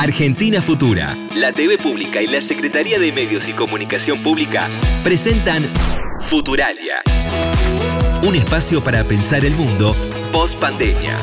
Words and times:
Argentina 0.00 0.62
Futura, 0.62 1.14
la 1.36 1.52
TV 1.52 1.76
Pública 1.76 2.22
y 2.22 2.26
la 2.26 2.40
Secretaría 2.40 2.98
de 2.98 3.12
Medios 3.12 3.50
y 3.50 3.52
Comunicación 3.52 4.18
Pública 4.20 4.66
presentan 5.04 5.62
Futuralia. 6.20 7.02
Un 8.26 8.34
espacio 8.34 8.82
para 8.82 9.04
pensar 9.04 9.44
el 9.44 9.54
mundo 9.54 9.94
post 10.32 10.58
pandemia. 10.58 11.18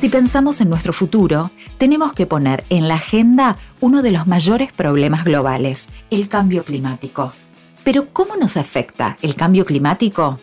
Si 0.00 0.08
pensamos 0.08 0.60
en 0.60 0.70
nuestro 0.70 0.92
futuro, 0.92 1.50
tenemos 1.78 2.12
que 2.12 2.26
poner 2.26 2.62
en 2.70 2.86
la 2.86 2.94
agenda 2.94 3.56
uno 3.80 4.00
de 4.00 4.12
los 4.12 4.28
mayores 4.28 4.72
problemas 4.72 5.24
globales, 5.24 5.88
el 6.12 6.28
cambio 6.28 6.62
climático. 6.62 7.32
Pero 7.82 8.12
¿cómo 8.12 8.36
nos 8.36 8.56
afecta 8.56 9.16
el 9.22 9.34
cambio 9.34 9.64
climático? 9.64 10.38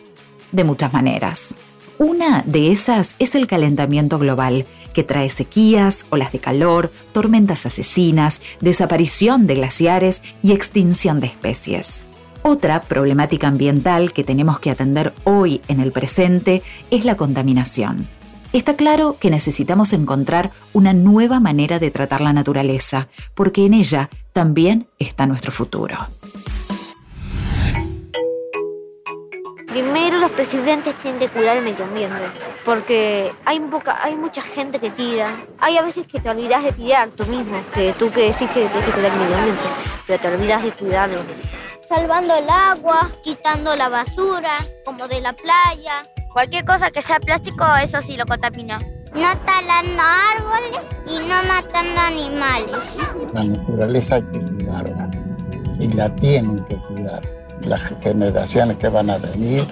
De 0.52 0.64
muchas 0.64 0.92
maneras. 0.92 1.54
Una 2.02 2.42
de 2.46 2.70
esas 2.72 3.14
es 3.18 3.34
el 3.34 3.46
calentamiento 3.46 4.18
global, 4.18 4.64
que 4.94 5.04
trae 5.04 5.28
sequías, 5.28 6.06
olas 6.08 6.32
de 6.32 6.38
calor, 6.38 6.90
tormentas 7.12 7.66
asesinas, 7.66 8.40
desaparición 8.62 9.46
de 9.46 9.56
glaciares 9.56 10.22
y 10.42 10.52
extinción 10.52 11.20
de 11.20 11.26
especies. 11.26 12.00
Otra 12.40 12.80
problemática 12.80 13.48
ambiental 13.48 14.14
que 14.14 14.24
tenemos 14.24 14.60
que 14.60 14.70
atender 14.70 15.12
hoy 15.24 15.60
en 15.68 15.78
el 15.78 15.92
presente 15.92 16.62
es 16.90 17.04
la 17.04 17.16
contaminación. 17.16 18.08
Está 18.54 18.76
claro 18.76 19.18
que 19.20 19.28
necesitamos 19.28 19.92
encontrar 19.92 20.52
una 20.72 20.94
nueva 20.94 21.38
manera 21.38 21.78
de 21.78 21.90
tratar 21.90 22.22
la 22.22 22.32
naturaleza, 22.32 23.08
porque 23.34 23.66
en 23.66 23.74
ella 23.74 24.08
también 24.32 24.88
está 24.98 25.26
nuestro 25.26 25.52
futuro. 25.52 25.98
Primero 29.70 30.18
los 30.18 30.32
presidentes 30.32 30.96
tienen 30.96 31.20
que 31.20 31.28
cuidar 31.28 31.56
el 31.56 31.62
medio 31.62 31.84
ambiente, 31.84 32.16
porque 32.64 33.32
hay, 33.44 33.62
hay 34.02 34.16
mucha 34.16 34.42
gente 34.42 34.80
que 34.80 34.90
tira. 34.90 35.36
Hay 35.60 35.78
a 35.78 35.82
veces 35.82 36.08
que 36.08 36.18
te 36.18 36.28
olvidas 36.28 36.64
de 36.64 36.72
tirar 36.72 37.08
tú 37.10 37.24
mismo, 37.26 37.62
que 37.72 37.92
tú 37.92 38.10
que 38.10 38.32
decís 38.32 38.48
que 38.48 38.66
tienes 38.66 38.84
que 38.84 38.90
cuidar 38.90 39.12
el 39.12 39.18
medio 39.20 39.36
ambiente, 39.36 39.62
pero 40.08 40.20
te 40.20 40.28
olvidas 40.28 40.62
de 40.64 40.72
cuidarlo. 40.72 41.20
Salvando 41.88 42.34
el 42.34 42.50
agua, 42.50 43.12
quitando 43.22 43.76
la 43.76 43.88
basura, 43.88 44.50
como 44.84 45.06
de 45.06 45.20
la 45.20 45.34
playa. 45.34 46.02
Cualquier 46.32 46.64
cosa 46.64 46.90
que 46.90 47.00
sea 47.00 47.20
plástico, 47.20 47.64
eso 47.80 48.02
sí 48.02 48.16
lo 48.16 48.26
contamina. 48.26 48.80
No 49.14 49.36
talando 49.46 50.02
árboles 50.36 50.80
y 51.06 51.18
no 51.28 51.42
matando 51.44 52.00
animales. 52.00 52.98
La 53.34 53.44
naturaleza 53.44 54.16
hay 54.16 54.22
que 54.32 54.40
cuidarla 54.40 55.10
y 55.78 55.88
la 55.92 56.14
tienen 56.16 56.64
que 56.66 56.76
cuidar 56.76 57.39
las 57.62 57.92
generaciones 58.02 58.78
que 58.78 58.88
van 58.88 59.10
a 59.10 59.18
venir, 59.18 59.66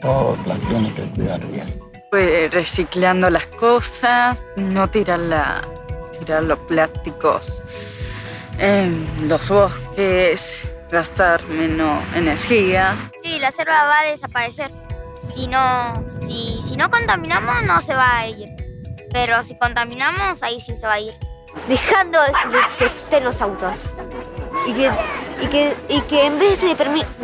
todos 0.00 0.38
las 0.46 0.58
tienen 0.60 0.92
que 0.94 1.02
cuidar 1.02 1.40
bien. 1.46 1.80
Pues 2.10 2.50
reciclando 2.52 3.30
las 3.30 3.46
cosas, 3.46 4.42
no 4.56 4.88
tirar, 4.88 5.18
la, 5.18 5.62
tirar 6.18 6.44
los 6.44 6.58
plásticos 6.60 7.62
en 8.58 9.06
los 9.28 9.48
bosques, 9.48 10.60
gastar 10.90 11.44
menos 11.46 11.98
energía. 12.14 13.10
Sí, 13.22 13.38
la 13.38 13.50
selva 13.50 13.84
va 13.84 14.00
a 14.00 14.04
desaparecer. 14.10 14.70
Si 15.20 15.46
no, 15.46 16.04
si, 16.20 16.60
si 16.62 16.76
no 16.76 16.90
contaminamos, 16.90 17.62
no 17.62 17.80
se 17.80 17.94
va 17.94 18.18
a 18.18 18.28
ir. 18.28 18.48
Pero 19.12 19.42
si 19.42 19.56
contaminamos, 19.56 20.42
ahí 20.42 20.60
sí 20.60 20.76
se 20.76 20.86
va 20.86 20.94
a 20.94 21.00
ir. 21.00 21.14
Dejando 21.68 22.18
que 22.78 22.86
estén 22.86 23.24
los 23.24 23.40
autos 23.40 23.92
y 24.66 24.72
que, 24.72 24.90
y 25.42 25.46
que, 25.48 25.72
y 25.88 26.00
que 26.02 26.26
en 26.26 26.38
vez 26.38 26.60
de, 26.60 26.74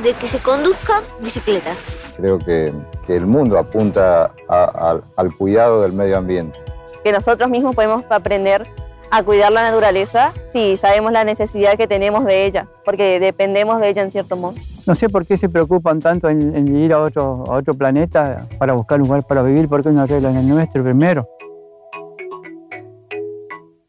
de 0.03 0.12
que 0.14 0.27
se 0.27 0.39
conduzcan 0.39 1.03
bicicletas. 1.20 1.77
Creo 2.17 2.39
que, 2.39 2.72
que 3.06 3.17
el 3.17 3.27
mundo 3.27 3.58
apunta 3.58 4.33
al 4.48 5.36
cuidado 5.36 5.83
del 5.83 5.92
medio 5.92 6.19
ambiente. 6.19 6.59
Que 7.05 7.12
nosotros 7.12 7.48
mismos 7.48 7.75
podemos 7.75 8.05
aprender 8.11 8.66
a 9.11 9.22
cuidar 9.22 9.53
la 9.53 9.62
naturaleza 9.62 10.33
si 10.53 10.77
sabemos 10.77 11.12
la 11.12 11.25
necesidad 11.25 11.77
que 11.77 11.86
tenemos 11.86 12.25
de 12.25 12.44
ella, 12.44 12.69
porque 12.84 13.20
dependemos 13.20 13.81
de 13.81 13.89
ella 13.89 14.03
en 14.03 14.11
cierto 14.11 14.36
modo. 14.36 14.55
No 14.86 14.94
sé 14.94 15.09
por 15.09 15.27
qué 15.27 15.36
se 15.36 15.48
preocupan 15.48 16.00
tanto 16.00 16.28
en, 16.28 16.77
ir 16.77 16.93
a 16.93 17.00
otro, 17.00 17.44
a 17.47 17.56
otro 17.56 17.75
planeta 17.75 18.47
para 18.59 18.72
buscar 18.72 19.00
un 19.00 19.09
lugar 19.09 19.27
para 19.27 19.43
vivir, 19.43 19.69
porque 19.69 19.91
no 19.91 20.03
arreglan 20.03 20.37
el 20.37 20.48
nuestro 20.48 20.82
primero. 20.82 21.28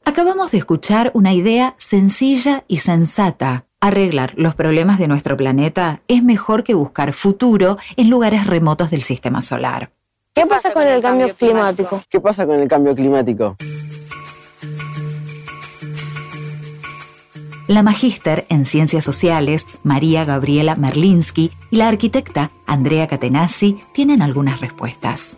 Acabamos 0.10 0.50
de 0.50 0.58
escuchar 0.58 1.12
una 1.14 1.34
idea 1.34 1.76
sencilla 1.78 2.64
y 2.68 2.78
sensata. 2.78 3.66
Arreglar 3.80 4.34
los 4.38 4.56
problemas 4.56 4.98
de 4.98 5.08
nuestro 5.08 5.38
planeta 5.38 6.02
es 6.08 6.24
mejor 6.24 6.64
que 6.64 6.74
buscar 6.74 7.14
futuro 7.14 7.78
en 7.96 8.10
lugares 8.10 8.48
remotos 8.48 8.90
del 8.90 9.04
sistema 9.04 9.44
solar. 9.44 9.92
¿Qué 10.34 10.48
pasa 10.48 10.74
con 10.74 10.88
el 10.88 11.00
cambio 11.00 11.32
climático? 11.36 12.02
¿Qué 12.10 12.20
pasa 12.20 12.48
con 12.48 12.60
el 12.60 12.68
cambio 12.68 12.96
climático? 12.96 13.56
La 17.68 17.84
magíster 17.84 18.48
en 18.50 18.66
Ciencias 18.66 19.04
Sociales, 19.04 19.68
María 19.84 20.26
Gabriela 20.26 20.74
Merlinsky, 20.74 21.52
y 21.70 21.76
la 21.76 21.88
arquitecta 21.88 22.50
Andrea 22.66 23.06
Catenazzi 23.06 23.80
tienen 23.94 24.24
algunas 24.24 24.60
respuestas. 24.60 25.38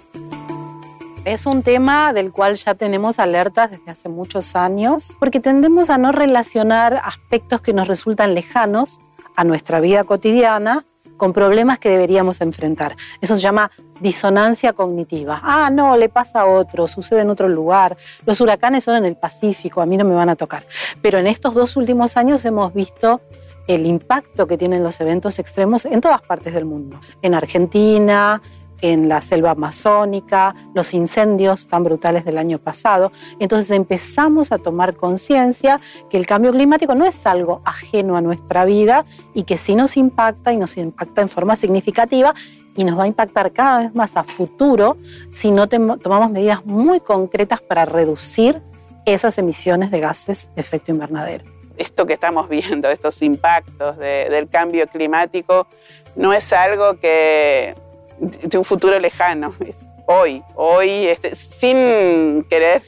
Es 1.24 1.46
un 1.46 1.62
tema 1.62 2.14
del 2.14 2.32
cual 2.32 2.56
ya 2.56 2.74
tenemos 2.74 3.20
alertas 3.20 3.70
desde 3.70 3.92
hace 3.92 4.10
muchos 4.10 4.56
años, 4.56 5.18
porque 5.20 5.40
tendemos 5.40 5.92
a 5.92 6.00
no 6.00 6.12
relacionar 6.12 7.00
aspectos 7.04 7.62
que 7.62 7.74
nos 7.74 7.88
resultan 7.88 8.34
lejanos 8.34 9.00
a 9.36 9.44
nuestra 9.44 9.80
vida 9.80 10.04
cotidiana 10.04 10.84
con 11.18 11.32
problemas 11.32 11.78
que 11.78 11.90
deberíamos 11.90 12.42
enfrentar. 12.42 12.96
Eso 13.22 13.36
se 13.36 13.42
llama 13.42 13.70
disonancia 14.00 14.74
cognitiva. 14.74 15.40
Ah, 15.44 15.70
no, 15.72 15.96
le 15.96 16.10
pasa 16.10 16.42
a 16.42 16.46
otro, 16.48 16.88
sucede 16.88 17.22
en 17.22 17.30
otro 17.30 17.48
lugar. 17.48 17.96
Los 18.26 18.42
huracanes 18.42 18.84
son 18.84 18.96
en 18.96 19.06
el 19.06 19.16
Pacífico, 19.16 19.80
a 19.80 19.86
mí 19.86 19.98
no 19.98 20.06
me 20.06 20.16
van 20.16 20.30
a 20.30 20.36
tocar. 20.36 20.66
Pero 21.04 21.20
en 21.20 21.28
estos 21.28 21.54
dos 21.54 21.78
últimos 21.78 22.18
años 22.18 22.44
hemos 22.46 22.74
visto 22.74 23.22
el 23.68 23.86
impacto 23.86 24.48
que 24.48 24.58
tienen 24.58 24.82
los 24.82 25.00
eventos 25.00 25.38
extremos 25.38 25.86
en 25.86 26.02
todas 26.02 26.24
partes 26.24 26.56
del 26.56 26.66
mundo. 26.66 27.00
En 27.22 27.36
Argentina, 27.36 28.42
en 28.82 29.08
la 29.08 29.22
selva 29.22 29.52
amazónica, 29.52 30.56
los 30.74 30.94
incendios 30.94 31.68
tan 31.68 31.84
brutales 31.84 32.26
del 32.26 32.38
año 32.38 32.58
pasado. 32.58 33.12
Entonces 33.40 33.72
empezamos 33.72 34.52
a 34.52 34.58
tomar 34.58 34.96
conciencia 34.96 35.80
que 36.10 36.18
el 36.18 36.26
cambio 36.26 36.52
climático 36.52 36.96
no 36.96 37.06
es 37.06 37.26
algo 37.26 37.62
ajeno 37.66 38.18
a 38.18 38.22
nuestra 38.22 38.66
vida 38.66 39.06
y 39.34 39.44
que 39.44 39.58
sí 39.58 39.76
nos 39.76 39.98
impacta 39.98 40.52
y 40.52 40.58
nos 40.58 40.78
impacta 40.78 41.22
en 41.22 41.30
forma 41.30 41.56
significativa 41.56 42.34
y 42.76 42.84
nos 42.84 42.98
va 42.98 43.04
a 43.04 43.08
impactar 43.08 43.52
cada 43.52 43.84
vez 43.84 43.96
más 43.96 44.16
a 44.18 44.24
futuro 44.24 44.98
si 45.30 45.52
no 45.52 45.68
tomamos 45.68 46.32
medidas 46.32 46.66
muy 46.66 47.00
concretas 47.00 47.62
para 47.62 47.86
reducir 47.86 48.62
esas 49.06 49.38
emisiones 49.38 49.92
de 49.92 50.00
gases 50.00 50.48
de 50.56 50.62
efecto 50.62 50.92
invernadero. 50.92 51.46
Esto 51.78 52.06
que 52.06 52.14
estamos 52.14 52.48
viendo, 52.48 52.90
estos 52.90 53.22
impactos 53.22 53.98
del 53.98 54.50
cambio 54.50 54.88
climático, 54.88 55.68
no 56.16 56.34
es 56.34 56.54
algo 56.54 57.00
que 57.00 57.76
de 58.22 58.58
un 58.58 58.66
futuro 58.66 59.00
lejano, 59.00 59.54
es 59.66 59.78
hoy, 60.06 60.44
hoy, 60.56 61.08
este, 61.08 61.36
sin 61.36 62.44
querer 62.50 62.84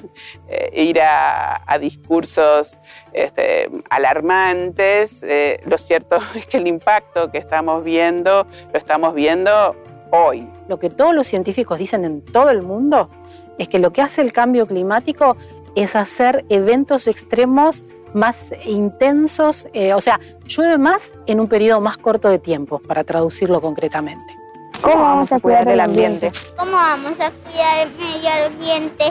eh, 0.48 0.84
ir 0.84 1.00
a, 1.02 1.60
discursos 1.80 2.78
este, 3.14 3.70
alarmantes, 3.90 5.24
eh, 5.24 5.60
lo 5.66 5.78
cierto 5.78 6.18
es 6.36 6.46
que 6.46 6.58
el 6.58 6.68
impacto 6.68 7.32
que 7.32 7.40
estamos 7.40 7.84
viendo, 7.84 8.46
lo 8.72 8.78
estamos 8.78 9.16
viendo 9.16 9.76
hoy. 10.12 10.48
Lo 10.68 10.78
que 10.80 10.90
todos 10.90 11.16
los 11.16 11.26
científicos 11.26 11.80
dicen 11.80 12.06
en 12.06 12.22
todo 12.24 12.50
el 12.52 12.62
mundo 12.62 13.10
es 13.58 13.68
que 13.68 13.80
lo 13.80 13.92
que 13.92 14.02
hace 14.02 14.22
el 14.22 14.32
cambio 14.34 14.68
climático 14.68 15.36
es 15.76 15.96
hacer 15.96 16.46
eventos 16.50 17.08
extremos 17.08 17.84
más 18.14 18.54
intensos, 18.66 19.68
eh, 19.74 19.96
o 19.96 20.02
sea, 20.02 20.20
llueve 20.46 20.78
más 20.78 21.16
en 21.26 21.40
un 21.40 21.48
periodo 21.48 21.82
más 21.82 21.98
corto 21.98 22.30
de 22.30 22.38
tiempo, 22.38 22.80
para 22.80 23.04
traducirlo 23.04 23.60
concretamente. 23.60 24.43
¿Cómo 24.84 25.02
vamos 25.02 25.32
a 25.32 25.40
cuidar 25.40 25.70
el 25.70 25.80
ambiente? 25.80 26.30
¿Cómo 26.58 26.74
vamos 26.74 27.14
a 27.22 27.32
cuidar 27.32 27.88
el 27.88 27.92
medio 27.94 28.48
ambiente? 28.48 29.06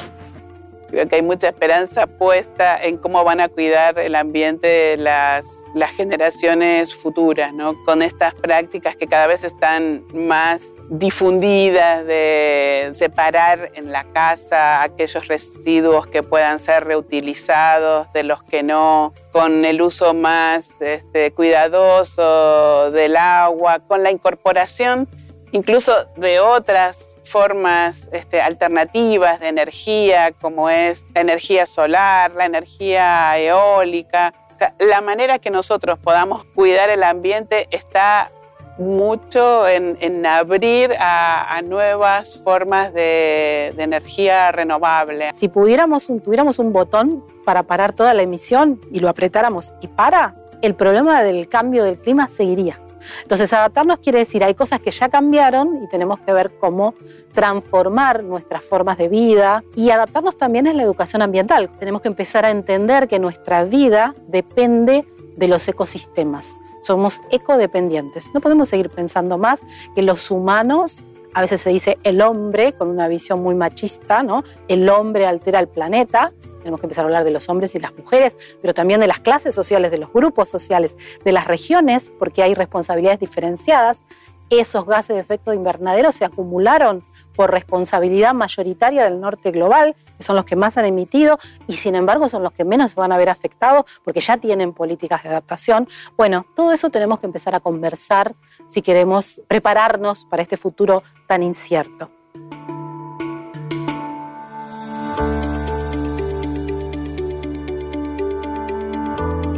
Creo 0.90 1.08
que 1.08 1.16
hay 1.16 1.22
mucha 1.22 1.48
esperanza 1.48 2.06
puesta 2.06 2.76
en 2.82 2.98
cómo 2.98 3.24
van 3.24 3.40
a 3.40 3.48
cuidar 3.48 3.98
el 3.98 4.14
ambiente 4.14 4.98
las, 4.98 5.46
las 5.74 5.90
generaciones 5.92 6.94
futuras, 6.94 7.54
¿no? 7.54 7.74
Con 7.86 8.02
estas 8.02 8.34
prácticas 8.34 8.96
que 8.96 9.06
cada 9.06 9.26
vez 9.26 9.44
están 9.44 10.04
más 10.12 10.60
difundidas 10.90 12.04
de 12.04 12.90
separar 12.92 13.70
en 13.74 13.92
la 13.92 14.04
casa 14.04 14.82
aquellos 14.82 15.26
residuos 15.26 16.06
que 16.06 16.22
puedan 16.22 16.58
ser 16.58 16.84
reutilizados 16.84 18.12
de 18.12 18.24
los 18.24 18.42
que 18.42 18.62
no, 18.62 19.14
con 19.32 19.64
el 19.64 19.80
uso 19.80 20.12
más 20.12 20.78
este, 20.82 21.32
cuidadoso 21.32 22.90
del 22.90 23.16
agua, 23.16 23.78
con 23.78 24.02
la 24.02 24.10
incorporación 24.10 25.08
incluso 25.52 25.92
de 26.16 26.40
otras 26.40 27.08
formas 27.24 28.08
este, 28.12 28.40
alternativas 28.40 29.40
de 29.40 29.48
energía, 29.48 30.32
como 30.32 30.68
es 30.68 31.02
la 31.14 31.20
energía 31.20 31.66
solar, 31.66 32.32
la 32.32 32.46
energía 32.46 33.38
eólica. 33.38 34.34
la 34.78 35.00
manera 35.00 35.38
que 35.38 35.50
nosotros 35.50 35.98
podamos 35.98 36.44
cuidar 36.44 36.90
el 36.90 37.02
ambiente 37.02 37.68
está 37.70 38.30
mucho 38.78 39.68
en, 39.68 40.26
abrir 40.26 40.94
a, 40.98 41.60
nuevas 41.62 42.40
formas 42.42 42.92
de, 42.92 43.68
energía 43.78 44.50
renovable. 44.52 45.30
Si 45.34 45.48
pudiéramos, 45.48 46.06
tuviéramos 46.24 46.58
un 46.58 46.72
botón 46.72 47.24
para 47.44 47.62
parar 47.62 47.92
toda 47.92 48.14
la 48.14 48.22
emisión 48.22 48.80
y 48.90 49.00
lo 49.00 49.08
apretáramos 49.08 49.74
y 49.80 49.88
para, 49.88 50.34
el 50.62 50.74
problema 50.74 51.22
del 51.22 51.48
cambio 51.48 51.84
del 51.84 51.98
clima 51.98 52.28
seguiría. 52.28 52.78
Entonces, 53.22 53.52
adaptarnos 53.52 53.98
quiere 53.98 54.20
decir, 54.20 54.44
hay 54.44 54.54
cosas 54.54 54.80
que 54.80 54.90
ya 54.90 55.08
cambiaron 55.08 55.84
y 55.84 55.88
tenemos 55.88 56.20
que 56.20 56.32
ver 56.32 56.52
cómo 56.58 56.94
transformar 57.32 58.22
nuestras 58.22 58.62
formas 58.62 58.98
de 58.98 59.08
vida 59.08 59.62
y 59.74 59.90
adaptarnos 59.90 60.36
también 60.36 60.66
en 60.66 60.76
la 60.76 60.82
educación 60.82 61.22
ambiental. 61.22 61.70
Tenemos 61.78 62.02
que 62.02 62.08
empezar 62.08 62.44
a 62.44 62.50
entender 62.50 63.08
que 63.08 63.18
nuestra 63.18 63.64
vida 63.64 64.14
depende 64.28 65.06
de 65.36 65.48
los 65.48 65.66
ecosistemas 65.68 66.58
somos 66.82 67.22
ecodependientes. 67.30 68.34
No 68.34 68.40
podemos 68.40 68.68
seguir 68.68 68.90
pensando 68.90 69.38
más 69.38 69.60
que 69.94 70.02
los 70.02 70.30
humanos, 70.30 71.04
a 71.34 71.40
veces 71.40 71.60
se 71.60 71.70
dice 71.70 71.98
el 72.04 72.20
hombre, 72.20 72.72
con 72.72 72.88
una 72.88 73.08
visión 73.08 73.42
muy 73.42 73.54
machista, 73.54 74.22
¿no? 74.22 74.44
El 74.68 74.88
hombre 74.88 75.26
altera 75.26 75.60
el 75.60 75.68
planeta. 75.68 76.32
Tenemos 76.58 76.80
que 76.80 76.86
empezar 76.86 77.04
a 77.04 77.06
hablar 77.06 77.24
de 77.24 77.30
los 77.30 77.48
hombres 77.48 77.74
y 77.74 77.80
las 77.80 77.96
mujeres, 77.96 78.36
pero 78.60 78.74
también 78.74 79.00
de 79.00 79.06
las 79.06 79.20
clases 79.20 79.54
sociales, 79.54 79.90
de 79.90 79.98
los 79.98 80.12
grupos 80.12 80.48
sociales, 80.48 80.96
de 81.24 81.32
las 81.32 81.46
regiones, 81.46 82.12
porque 82.18 82.42
hay 82.42 82.54
responsabilidades 82.54 83.20
diferenciadas. 83.20 84.02
Esos 84.50 84.86
gases 84.86 85.16
de 85.16 85.22
efecto 85.22 85.54
invernadero 85.54 86.12
se 86.12 86.24
acumularon 86.24 87.02
por 87.34 87.50
responsabilidad 87.50 88.34
mayoritaria 88.34 89.04
del 89.04 89.20
norte 89.20 89.50
global, 89.50 89.94
que 90.16 90.22
son 90.22 90.36
los 90.36 90.44
que 90.44 90.56
más 90.56 90.76
han 90.76 90.84
emitido 90.84 91.38
y 91.66 91.74
sin 91.74 91.94
embargo 91.94 92.28
son 92.28 92.42
los 92.42 92.52
que 92.52 92.64
menos 92.64 92.94
van 92.94 93.12
a 93.12 93.16
ver 93.16 93.28
afectados 93.28 93.84
porque 94.04 94.20
ya 94.20 94.36
tienen 94.36 94.72
políticas 94.72 95.22
de 95.22 95.30
adaptación. 95.30 95.88
Bueno, 96.16 96.46
todo 96.54 96.72
eso 96.72 96.90
tenemos 96.90 97.20
que 97.20 97.26
empezar 97.26 97.54
a 97.54 97.60
conversar 97.60 98.34
si 98.66 98.82
queremos 98.82 99.40
prepararnos 99.48 100.24
para 100.24 100.42
este 100.42 100.56
futuro 100.56 101.02
tan 101.26 101.42
incierto. 101.42 102.10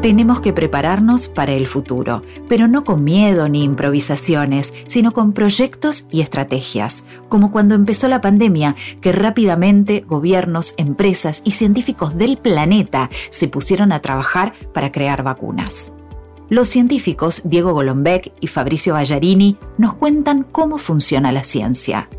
Tenemos 0.05 0.43
que 0.43 0.53
prepararnos 0.53 1.29
para 1.29 1.53
el 1.53 1.67
futuro, 1.67 2.21
pero 2.47 2.69
no 2.69 2.85
con 2.85 3.05
miedo 3.05 3.49
ni 3.49 3.65
improvisaciones, 3.65 4.75
sino 4.87 5.13
con 5.13 5.33
proyectos 5.33 6.09
y 6.11 6.21
estrategias, 6.21 7.05
como 7.31 7.51
cuando 7.51 7.75
empezó 7.75 8.07
la 8.09 8.21
pandemia, 8.21 8.77
que 9.01 9.13
rápidamente 9.13 10.05
gobiernos, 10.07 10.75
empresas 10.77 11.41
y 11.43 11.53
científicos 11.53 12.19
del 12.19 12.37
planeta 12.37 13.09
se 13.31 13.49
pusieron 13.49 13.93
a 13.93 14.01
trabajar 14.01 14.53
para 14.75 14.93
crear 14.93 15.23
vacunas. 15.23 15.93
Los 16.51 16.69
científicos 16.69 17.41
Diego 17.47 17.73
Golombek 17.73 18.31
y 18.41 18.49
Fabricio 18.49 18.93
Ballarini 18.93 19.57
nos 19.79 19.95
cuentan 19.95 20.43
cómo 20.43 20.77
funciona 20.77 21.33
la 21.33 21.45
ciencia. 21.45 22.11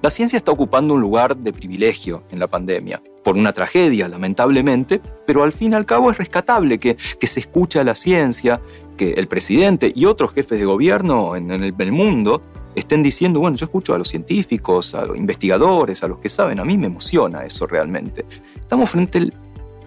La 0.00 0.08
ciencia 0.08 0.38
está 0.38 0.50
ocupando 0.50 0.94
un 0.94 1.02
lugar 1.02 1.36
de 1.36 1.52
privilegio 1.52 2.22
en 2.30 2.38
la 2.38 2.46
pandemia 2.46 3.02
por 3.26 3.36
una 3.36 3.52
tragedia, 3.52 4.06
lamentablemente, 4.06 5.00
pero 5.26 5.42
al 5.42 5.50
fin 5.50 5.72
y 5.72 5.74
al 5.74 5.84
cabo 5.84 6.12
es 6.12 6.16
rescatable 6.16 6.78
que, 6.78 6.96
se 6.96 7.40
escucha 7.40 7.82
la 7.82 7.96
ciencia, 7.96 8.60
que 8.96 9.14
el 9.14 9.26
presidente 9.26 9.92
y 9.92 10.04
otros 10.04 10.32
jefes 10.32 10.60
de 10.60 10.64
gobierno 10.64 11.34
en, 11.34 11.50
el, 11.50 11.90
mundo 11.90 12.40
estén 12.76 13.02
diciendo, 13.02 13.40
bueno, 13.40 13.56
yo 13.56 13.64
escucho 13.64 13.94
a 13.94 13.98
los 13.98 14.06
científicos, 14.06 14.94
a 14.94 15.04
los 15.04 15.16
investigadores, 15.16 16.04
a 16.04 16.06
los 16.06 16.20
que 16.20 16.28
saben, 16.28 16.60
a 16.60 16.64
mí 16.64 16.78
me 16.78 16.86
emociona 16.86 17.44
eso 17.44 17.66
realmente. 17.66 18.24
Estamos 18.54 18.90
frente 18.90 19.18
al 19.18 19.34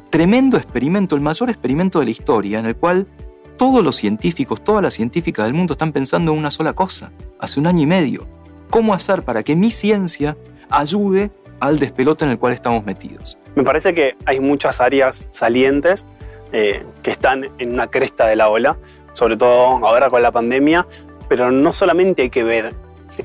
tremendo 0.10 0.58
experimento, 0.58 1.16
el 1.16 1.22
mayor 1.22 1.50
experimento 1.50 2.00
de 2.00 2.06
la 2.06 2.12
historia, 2.12 2.60
en 2.60 2.66
el 2.66 2.76
cual 2.76 3.08
todos 3.56 3.82
los 3.82 3.96
científicos, 3.96 4.62
todas 4.62 4.84
las 4.84 4.96
científicas 4.96 5.46
del 5.46 5.54
mundo 5.54 5.76
están 5.76 5.94
pensando 5.94 6.34
en 6.34 6.40
una 6.40 6.52
sola 6.52 6.74
cosa, 6.74 7.14
hace 7.40 7.58
un 7.62 7.68
año 7.68 7.84
y 7.84 7.86
medio. 7.86 8.28
¿Cómo 8.70 8.94
hacer 8.94 9.24
para 9.24 9.44
que 9.44 9.56
mi 9.56 9.72
ciencia 9.72 10.36
ayude 10.70 11.32
al 11.60 11.80
despelote 11.80 12.26
en 12.26 12.32
el 12.32 12.40
cual 12.40 12.54
estamos 12.54 12.86
metidos. 12.86 13.40
Me 13.56 13.64
parece 13.64 13.94
que 13.94 14.16
hay 14.26 14.40
muchas 14.40 14.80
áreas 14.80 15.28
salientes 15.32 16.06
eh, 16.52 16.86
que 17.04 17.12
están 17.12 17.50
en 17.58 17.74
una 17.74 17.88
cresta 17.88 18.26
de 18.28 18.36
la 18.36 18.50
ola, 18.50 18.78
sobre 19.12 19.38
todo 19.38 19.86
ahora 19.86 20.10
con 20.10 20.22
la 20.22 20.32
pandemia, 20.32 20.88
pero 21.28 21.52
no 21.52 21.74
solamente 21.74 22.24
hay 22.24 22.30
que 22.30 22.44
ver 22.44 22.74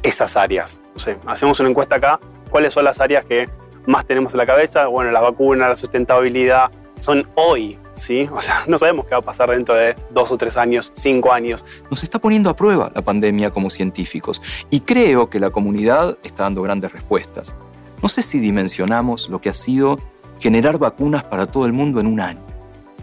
esas 0.03 0.37
áreas. 0.37 0.79
hacemos 1.27 1.61
una 1.61 1.71
encuesta 1.71 1.97
acá, 1.97 2.21
¿cuáles 2.51 2.75
son 2.75 2.85
las 2.85 3.01
áreas 3.01 3.25
que 3.25 3.49
más 3.87 4.07
tenemos 4.07 4.35
en 4.35 4.39
la 4.39 4.47
cabeza? 4.47 4.87
Bueno, 4.87 5.11
la 5.11 5.21
vacuna, 5.21 5.69
la 5.69 5.77
sustentabilidad, 5.77 6.71
son 6.97 7.29
hoy, 7.35 7.79
¿sí? 7.95 8.29
O 8.33 8.41
sea, 8.41 8.65
no 8.69 8.79
sabemos 8.79 9.07
qué 9.07 9.13
va 9.13 9.19
a 9.19 9.23
pasar 9.23 9.51
dentro 9.51 9.75
de 9.75 9.97
dos 10.11 10.31
o 10.31 10.37
tres 10.37 10.57
años, 10.57 10.93
cinco 10.95 11.33
años. 11.33 11.65
Nos 11.91 12.03
está 12.03 12.19
poniendo 12.19 12.51
a 12.51 12.57
prueba 12.57 12.91
la 12.95 13.03
pandemia 13.03 13.51
como 13.51 13.71
científicos 13.71 14.43
y 14.71 14.81
creo 14.81 15.31
que 15.31 15.41
la 15.41 15.51
comunidad 15.51 16.19
está 16.23 16.45
dando 16.45 16.63
grandes 16.63 16.93
respuestas. 16.93 17.57
No 18.05 18.09
sé 18.09 18.21
si 18.21 18.39
dimensionamos 18.39 19.31
lo 19.31 19.41
que 19.41 19.49
ha 19.49 19.55
sido 19.55 19.99
generar 20.39 20.77
vacunas 20.77 21.25
para 21.25 21.47
todo 21.47 21.65
el 21.65 21.73
mundo 21.73 22.01
en 22.01 22.07
un 22.07 22.21
año. 22.21 22.43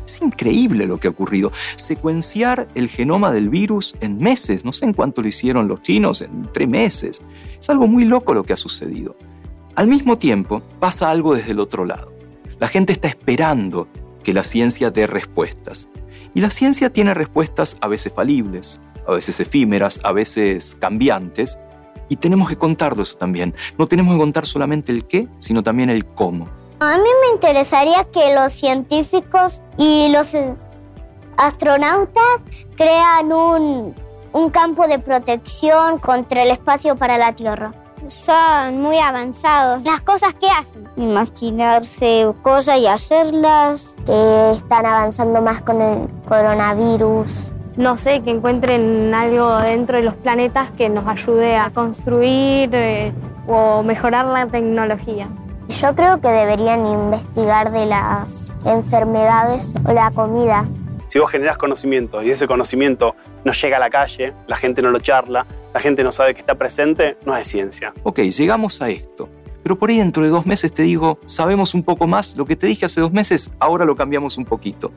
Es 0.05 0.21
increíble 0.21 0.85
lo 0.85 0.99
que 0.99 1.07
ha 1.07 1.09
ocurrido. 1.09 1.51
Secuenciar 1.75 2.67
el 2.75 2.87
genoma 2.87 3.31
del 3.31 3.49
virus 3.49 3.95
en 3.99 4.19
meses, 4.19 4.63
no 4.63 4.71
sé 4.71 4.85
en 4.85 4.93
cuánto 4.93 5.23
lo 5.23 5.27
hicieron 5.27 5.67
los 5.67 5.81
chinos, 5.81 6.21
en 6.21 6.47
tres 6.53 6.67
meses. 6.67 7.23
Es 7.59 7.67
algo 7.71 7.87
muy 7.87 8.05
loco 8.05 8.35
lo 8.35 8.43
que 8.43 8.53
ha 8.53 8.57
sucedido. 8.57 9.17
Al 9.73 9.87
mismo 9.87 10.19
tiempo, 10.19 10.61
pasa 10.79 11.09
algo 11.09 11.33
desde 11.33 11.53
el 11.53 11.59
otro 11.61 11.83
lado. 11.83 12.13
La 12.59 12.67
gente 12.67 12.93
está 12.93 13.07
esperando 13.07 13.87
que 14.23 14.33
la 14.33 14.43
ciencia 14.43 14.91
dé 14.91 15.07
respuestas. 15.07 15.89
Y 16.35 16.41
la 16.41 16.51
ciencia 16.51 16.93
tiene 16.93 17.15
respuestas 17.15 17.75
a 17.81 17.87
veces 17.87 18.13
falibles, 18.13 18.81
a 19.07 19.13
veces 19.13 19.39
efímeras, 19.39 19.99
a 20.03 20.11
veces 20.11 20.77
cambiantes, 20.79 21.57
y 22.11 22.17
tenemos 22.17 22.49
que 22.49 22.57
contarlo 22.57 23.03
eso 23.03 23.17
también. 23.17 23.55
No 23.77 23.87
tenemos 23.87 24.13
que 24.13 24.19
contar 24.19 24.45
solamente 24.45 24.91
el 24.91 25.07
qué, 25.07 25.29
sino 25.39 25.63
también 25.63 25.89
el 25.89 26.05
cómo. 26.05 26.49
A 26.81 26.97
mí 26.97 27.09
me 27.21 27.33
interesaría 27.33 28.03
que 28.11 28.35
los 28.35 28.51
científicos 28.51 29.61
y 29.77 30.09
los 30.09 30.27
astronautas 31.37 32.41
crean 32.75 33.31
un, 33.31 33.95
un 34.33 34.49
campo 34.49 34.89
de 34.89 34.99
protección 34.99 35.99
contra 35.99 36.43
el 36.43 36.51
espacio 36.51 36.97
para 36.97 37.17
la 37.17 37.31
Tierra. 37.31 37.71
Son 38.09 38.81
muy 38.81 38.97
avanzados 38.97 39.81
las 39.83 40.01
cosas 40.01 40.33
que 40.33 40.49
hacen. 40.49 40.89
Imaginarse 40.97 42.27
cosas 42.43 42.79
y 42.79 42.87
hacerlas. 42.87 43.95
Que 44.05 44.51
están 44.51 44.85
avanzando 44.85 45.41
más 45.41 45.61
con 45.61 45.81
el 45.81 46.07
coronavirus 46.27 47.53
no 47.77 47.97
sé, 47.97 48.21
que 48.21 48.31
encuentren 48.31 49.13
algo 49.13 49.57
dentro 49.59 49.97
de 49.97 50.03
los 50.03 50.15
planetas 50.15 50.69
que 50.71 50.89
nos 50.89 51.07
ayude 51.07 51.55
a 51.55 51.69
construir 51.69 52.69
eh, 52.73 53.11
o 53.47 53.83
mejorar 53.83 54.25
la 54.25 54.47
tecnología. 54.47 55.27
Yo 55.67 55.95
creo 55.95 56.19
que 56.19 56.27
deberían 56.27 56.85
investigar 56.85 57.71
de 57.71 57.85
las 57.85 58.57
enfermedades 58.65 59.75
o 59.85 59.93
la 59.93 60.11
comida. 60.11 60.65
Si 61.07 61.19
vos 61.19 61.31
generás 61.31 61.57
conocimiento 61.57 62.21
y 62.21 62.31
ese 62.31 62.47
conocimiento 62.47 63.15
no 63.43 63.51
llega 63.53 63.77
a 63.77 63.79
la 63.79 63.89
calle, 63.89 64.33
la 64.47 64.57
gente 64.57 64.81
no 64.81 64.91
lo 64.91 64.99
charla, 64.99 65.45
la 65.73 65.79
gente 65.79 66.03
no 66.03 66.11
sabe 66.11 66.33
que 66.33 66.41
está 66.41 66.55
presente, 66.55 67.17
no 67.25 67.35
es 67.35 67.47
ciencia. 67.47 67.93
Ok, 68.03 68.19
llegamos 68.19 68.81
a 68.81 68.89
esto. 68.89 69.29
Pero 69.71 69.79
por 69.79 69.89
ahí 69.89 69.99
dentro 69.99 70.21
de 70.21 70.27
dos 70.27 70.45
meses 70.45 70.73
te 70.73 70.83
digo, 70.83 71.17
sabemos 71.27 71.73
un 71.73 71.81
poco 71.81 72.05
más, 72.05 72.35
lo 72.35 72.45
que 72.45 72.57
te 72.57 72.67
dije 72.67 72.85
hace 72.85 72.99
dos 72.99 73.13
meses, 73.13 73.53
ahora 73.57 73.85
lo 73.85 73.95
cambiamos 73.95 74.37
un 74.37 74.43
poquito. 74.43 74.91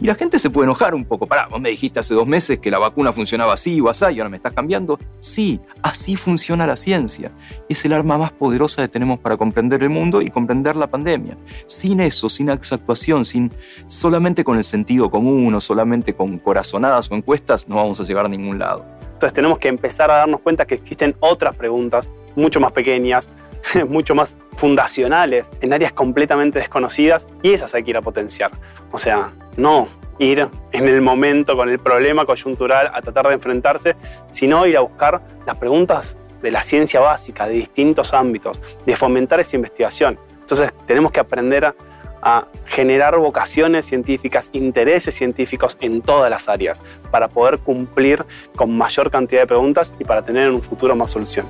Y 0.00 0.06
la 0.06 0.14
gente 0.14 0.38
se 0.38 0.48
puede 0.48 0.64
enojar 0.64 0.94
un 0.94 1.04
poco. 1.04 1.26
Pará, 1.26 1.46
vos 1.46 1.60
me 1.60 1.68
dijiste 1.68 2.00
hace 2.00 2.14
dos 2.14 2.26
meses 2.26 2.58
que 2.58 2.70
la 2.70 2.78
vacuna 2.78 3.12
funcionaba 3.12 3.52
así 3.52 3.82
o 3.82 3.90
así 3.90 4.06
y 4.14 4.20
ahora 4.20 4.30
me 4.30 4.38
estás 4.38 4.54
cambiando. 4.54 4.98
Sí, 5.18 5.60
así 5.82 6.16
funciona 6.16 6.66
la 6.66 6.76
ciencia. 6.76 7.32
Es 7.68 7.84
el 7.84 7.92
arma 7.92 8.16
más 8.16 8.32
poderosa 8.32 8.80
que 8.80 8.88
tenemos 8.88 9.18
para 9.18 9.36
comprender 9.36 9.82
el 9.82 9.90
mundo 9.90 10.22
y 10.22 10.30
comprender 10.30 10.74
la 10.74 10.86
pandemia. 10.86 11.36
Sin 11.66 12.00
eso, 12.00 12.30
sin 12.30 12.48
actuación, 12.48 13.26
sin 13.26 13.52
solamente 13.88 14.42
con 14.42 14.56
el 14.56 14.64
sentido 14.64 15.10
común 15.10 15.54
o 15.54 15.60
solamente 15.60 16.14
con 16.14 16.38
corazonadas 16.38 17.10
o 17.10 17.14
encuestas, 17.14 17.68
no 17.68 17.76
vamos 17.76 18.00
a 18.00 18.04
llegar 18.04 18.24
a 18.24 18.28
ningún 18.30 18.58
lado. 18.58 18.86
Entonces 19.12 19.34
tenemos 19.34 19.58
que 19.58 19.68
empezar 19.68 20.10
a 20.10 20.14
darnos 20.14 20.40
cuenta 20.40 20.64
que 20.64 20.76
existen 20.76 21.14
otras 21.20 21.54
preguntas 21.54 22.08
mucho 22.36 22.60
más 22.60 22.72
pequeñas, 22.72 23.30
mucho 23.88 24.14
más 24.14 24.36
fundacionales, 24.56 25.48
en 25.60 25.72
áreas 25.72 25.92
completamente 25.92 26.58
desconocidas, 26.58 27.28
y 27.42 27.52
esas 27.52 27.74
hay 27.74 27.84
que 27.84 27.90
ir 27.90 27.96
a 27.96 28.02
potenciar. 28.02 28.50
O 28.92 28.98
sea, 28.98 29.32
no 29.56 29.88
ir 30.18 30.48
en 30.72 30.88
el 30.88 31.00
momento 31.00 31.56
con 31.56 31.68
el 31.68 31.78
problema 31.78 32.24
coyuntural 32.24 32.90
a 32.92 33.02
tratar 33.02 33.28
de 33.28 33.34
enfrentarse, 33.34 33.96
sino 34.30 34.66
ir 34.66 34.76
a 34.76 34.80
buscar 34.80 35.20
las 35.46 35.56
preguntas 35.58 36.16
de 36.40 36.50
la 36.50 36.62
ciencia 36.62 37.00
básica, 37.00 37.46
de 37.48 37.54
distintos 37.54 38.12
ámbitos, 38.12 38.60
de 38.84 38.96
fomentar 38.96 39.40
esa 39.40 39.56
investigación. 39.56 40.18
Entonces 40.40 40.72
tenemos 40.86 41.10
que 41.10 41.20
aprender 41.20 41.64
a, 41.64 41.74
a 42.22 42.46
generar 42.66 43.16
vocaciones 43.18 43.86
científicas, 43.86 44.50
intereses 44.52 45.14
científicos 45.14 45.78
en 45.80 46.02
todas 46.02 46.30
las 46.30 46.48
áreas, 46.48 46.82
para 47.10 47.28
poder 47.28 47.58
cumplir 47.58 48.24
con 48.54 48.76
mayor 48.76 49.10
cantidad 49.10 49.42
de 49.42 49.46
preguntas 49.46 49.94
y 49.98 50.04
para 50.04 50.22
tener 50.22 50.48
en 50.48 50.54
un 50.54 50.62
futuro 50.62 50.94
más 50.94 51.10
solución. 51.10 51.46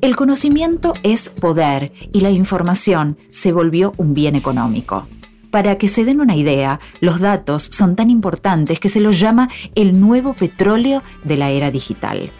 El 0.00 0.14
conocimiento 0.14 0.92
es 1.02 1.28
poder 1.28 1.92
y 2.12 2.20
la 2.20 2.30
información 2.30 3.18
se 3.30 3.50
volvió 3.50 3.94
un 3.96 4.14
bien 4.14 4.36
económico. 4.36 5.08
Para 5.50 5.76
que 5.76 5.88
se 5.88 6.04
den 6.04 6.20
una 6.20 6.36
idea, 6.36 6.78
los 7.00 7.18
datos 7.18 7.64
son 7.64 7.96
tan 7.96 8.08
importantes 8.08 8.78
que 8.78 8.88
se 8.88 9.00
los 9.00 9.18
llama 9.18 9.48
el 9.74 9.98
nuevo 10.00 10.34
petróleo 10.34 11.02
de 11.24 11.36
la 11.36 11.50
era 11.50 11.72
digital. 11.72 12.30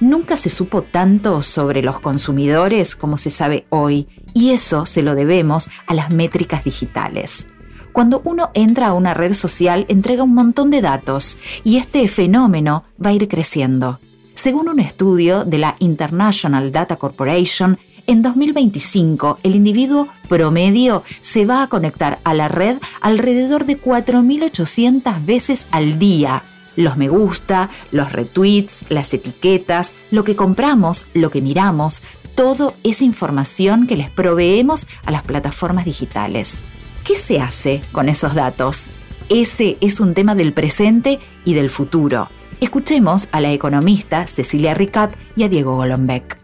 Nunca 0.00 0.36
se 0.36 0.48
supo 0.48 0.82
tanto 0.82 1.40
sobre 1.42 1.82
los 1.82 2.00
consumidores 2.00 2.96
como 2.96 3.16
se 3.16 3.30
sabe 3.30 3.64
hoy, 3.68 4.08
y 4.32 4.50
eso 4.50 4.84
se 4.84 5.02
lo 5.02 5.14
debemos 5.14 5.70
a 5.86 5.94
las 5.94 6.12
métricas 6.12 6.64
digitales. 6.64 7.46
Cuando 7.92 8.22
uno 8.24 8.50
entra 8.54 8.88
a 8.88 8.94
una 8.94 9.14
red 9.14 9.34
social 9.34 9.86
entrega 9.88 10.24
un 10.24 10.34
montón 10.34 10.70
de 10.70 10.80
datos 10.80 11.38
y 11.62 11.76
este 11.76 12.08
fenómeno 12.08 12.82
va 13.02 13.10
a 13.10 13.12
ir 13.12 13.28
creciendo. 13.28 14.00
Según 14.34 14.68
un 14.68 14.80
estudio 14.80 15.44
de 15.44 15.58
la 15.58 15.76
International 15.78 16.72
Data 16.72 16.96
Corporation, 16.96 17.78
en 18.06 18.22
2025 18.22 19.38
el 19.42 19.54
individuo 19.54 20.08
promedio 20.28 21.04
se 21.20 21.46
va 21.46 21.62
a 21.62 21.68
conectar 21.68 22.20
a 22.24 22.34
la 22.34 22.48
red 22.48 22.78
alrededor 23.00 23.64
de 23.64 23.80
4.800 23.80 25.24
veces 25.24 25.68
al 25.70 25.98
día. 25.98 26.42
Los 26.76 26.96
me 26.96 27.08
gusta, 27.08 27.70
los 27.92 28.12
retweets, 28.12 28.84
las 28.88 29.14
etiquetas, 29.14 29.94
lo 30.10 30.24
que 30.24 30.36
compramos, 30.36 31.06
lo 31.14 31.30
que 31.30 31.40
miramos, 31.40 32.02
todo 32.34 32.74
es 32.82 33.00
información 33.00 33.86
que 33.86 33.96
les 33.96 34.10
proveemos 34.10 34.88
a 35.06 35.12
las 35.12 35.22
plataformas 35.22 35.84
digitales. 35.84 36.64
¿Qué 37.04 37.16
se 37.16 37.40
hace 37.40 37.80
con 37.92 38.08
esos 38.08 38.34
datos? 38.34 38.90
Ese 39.28 39.78
es 39.80 40.00
un 40.00 40.14
tema 40.14 40.34
del 40.34 40.52
presente 40.52 41.20
y 41.44 41.54
del 41.54 41.70
futuro. 41.70 42.28
Escuchemos 42.60 43.28
a 43.32 43.40
la 43.40 43.52
economista 43.52 44.26
Cecilia 44.28 44.74
Ricap 44.74 45.14
y 45.36 45.42
a 45.42 45.48
Diego 45.48 45.76
Golombek. 45.76 46.38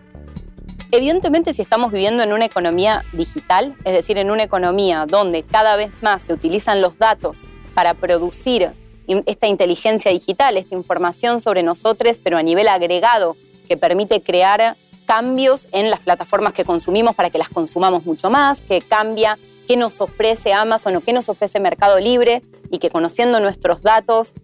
Evidentemente, 0.91 1.55
si 1.55 1.63
estamos 1.63 1.93
viviendo 1.93 2.23
en 2.25 2.33
una 2.33 2.45
economía 2.45 3.05
digital, 3.13 3.77
es 3.85 3.93
decir, 3.93 4.19
en 4.19 4.31
una 4.31 4.43
economía 4.43 5.07
donde 5.07 5.45
cada 5.45 5.77
vez 5.77 5.93
más 6.03 6.23
se 6.23 6.33
utilizan 6.33 6.81
los 6.81 6.99
datos 6.99 7.49
para 7.75 7.95
producir 7.95 8.73
esta 9.07 9.47
inteligencia 9.47 10.11
digital, 10.11 10.57
esta 10.57 10.75
información 10.75 11.41
sobre 11.41 11.63
nosotros, 11.63 12.19
pero 12.23 12.39
a 12.39 12.43
nivel 12.43 12.69
agregado, 12.69 13.37
que 13.69 13.77
permite 13.77 14.21
crear 14.21 14.77
cambios 15.07 15.69
en 15.71 15.91
las 15.91 16.01
plataformas 16.01 16.53
que 16.53 16.65
consumimos 16.65 17.15
para 17.15 17.31
que 17.31 17.39
las 17.39 17.49
consumamos 17.49 18.05
mucho 18.05 18.31
más, 18.31 18.61
que 18.63 18.81
cambia 18.81 19.39
qué 19.69 19.77
nos 19.77 20.01
ofrece 20.01 20.53
Amazon 20.53 20.97
o 20.97 21.01
qué 21.01 21.13
nos 21.13 21.29
ofrece 21.29 21.61
Mercado 21.61 22.01
Libre 22.01 22.43
y 22.71 22.79
que 22.79 22.91
conociendo 22.91 23.39
nuestros 23.39 23.83
datos 23.83 24.35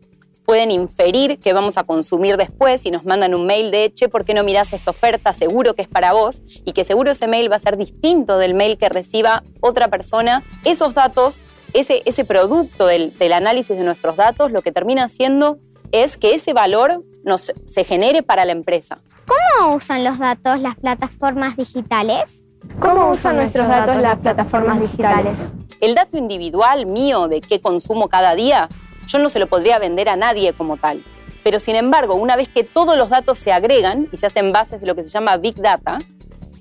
pueden 0.46 0.70
inferir 0.70 1.38
que 1.40 1.52
vamos 1.52 1.76
a 1.76 1.84
consumir 1.84 2.36
después 2.36 2.86
y 2.86 2.90
nos 2.90 3.04
mandan 3.04 3.34
un 3.34 3.46
mail 3.46 3.70
de, 3.70 3.92
che, 3.92 4.08
¿por 4.08 4.24
qué 4.24 4.32
no 4.32 4.44
mirás 4.44 4.72
esta 4.72 4.92
oferta? 4.92 5.32
Seguro 5.32 5.74
que 5.74 5.82
es 5.82 5.88
para 5.88 6.12
vos 6.12 6.42
y 6.64 6.72
que 6.72 6.84
seguro 6.84 7.10
ese 7.10 7.26
mail 7.26 7.50
va 7.50 7.56
a 7.56 7.58
ser 7.60 7.76
distinto 7.76 8.38
del 8.38 8.54
mail 8.54 8.78
que 8.78 8.88
reciba 8.88 9.42
otra 9.60 9.88
persona. 9.88 10.44
Esos 10.64 10.94
datos, 10.94 11.42
ese, 11.74 12.02
ese 12.04 12.24
producto 12.24 12.86
del, 12.86 13.18
del 13.18 13.32
análisis 13.32 13.76
de 13.76 13.84
nuestros 13.84 14.16
datos, 14.16 14.52
lo 14.52 14.62
que 14.62 14.70
termina 14.70 15.04
haciendo 15.04 15.58
es 15.90 16.16
que 16.16 16.34
ese 16.34 16.52
valor 16.52 17.04
nos, 17.24 17.52
se 17.64 17.84
genere 17.84 18.22
para 18.22 18.44
la 18.44 18.52
empresa. 18.52 19.00
¿Cómo 19.26 19.74
usan 19.74 20.04
los 20.04 20.18
datos 20.18 20.60
las 20.60 20.76
plataformas 20.76 21.56
digitales? 21.56 22.44
¿Cómo 22.80 23.10
usan 23.10 23.36
nuestros 23.36 23.68
datos 23.68 24.00
las 24.00 24.18
plataformas 24.18 24.80
digitales? 24.80 25.52
El 25.80 25.94
dato 25.94 26.16
individual 26.16 26.86
mío 26.86 27.28
de 27.28 27.40
qué 27.40 27.60
consumo 27.60 28.08
cada 28.08 28.34
día, 28.34 28.68
yo 29.06 29.18
no 29.18 29.28
se 29.28 29.38
lo 29.38 29.46
podría 29.46 29.78
vender 29.78 30.08
a 30.08 30.16
nadie 30.16 30.52
como 30.52 30.76
tal. 30.76 31.04
Pero 31.42 31.60
sin 31.60 31.76
embargo, 31.76 32.14
una 32.14 32.36
vez 32.36 32.48
que 32.48 32.64
todos 32.64 32.96
los 32.96 33.08
datos 33.08 33.38
se 33.38 33.52
agregan 33.52 34.08
y 34.12 34.16
se 34.16 34.26
hacen 34.26 34.52
bases 34.52 34.80
de 34.80 34.86
lo 34.86 34.94
que 34.94 35.04
se 35.04 35.10
llama 35.10 35.36
Big 35.36 35.54
Data, 35.56 35.98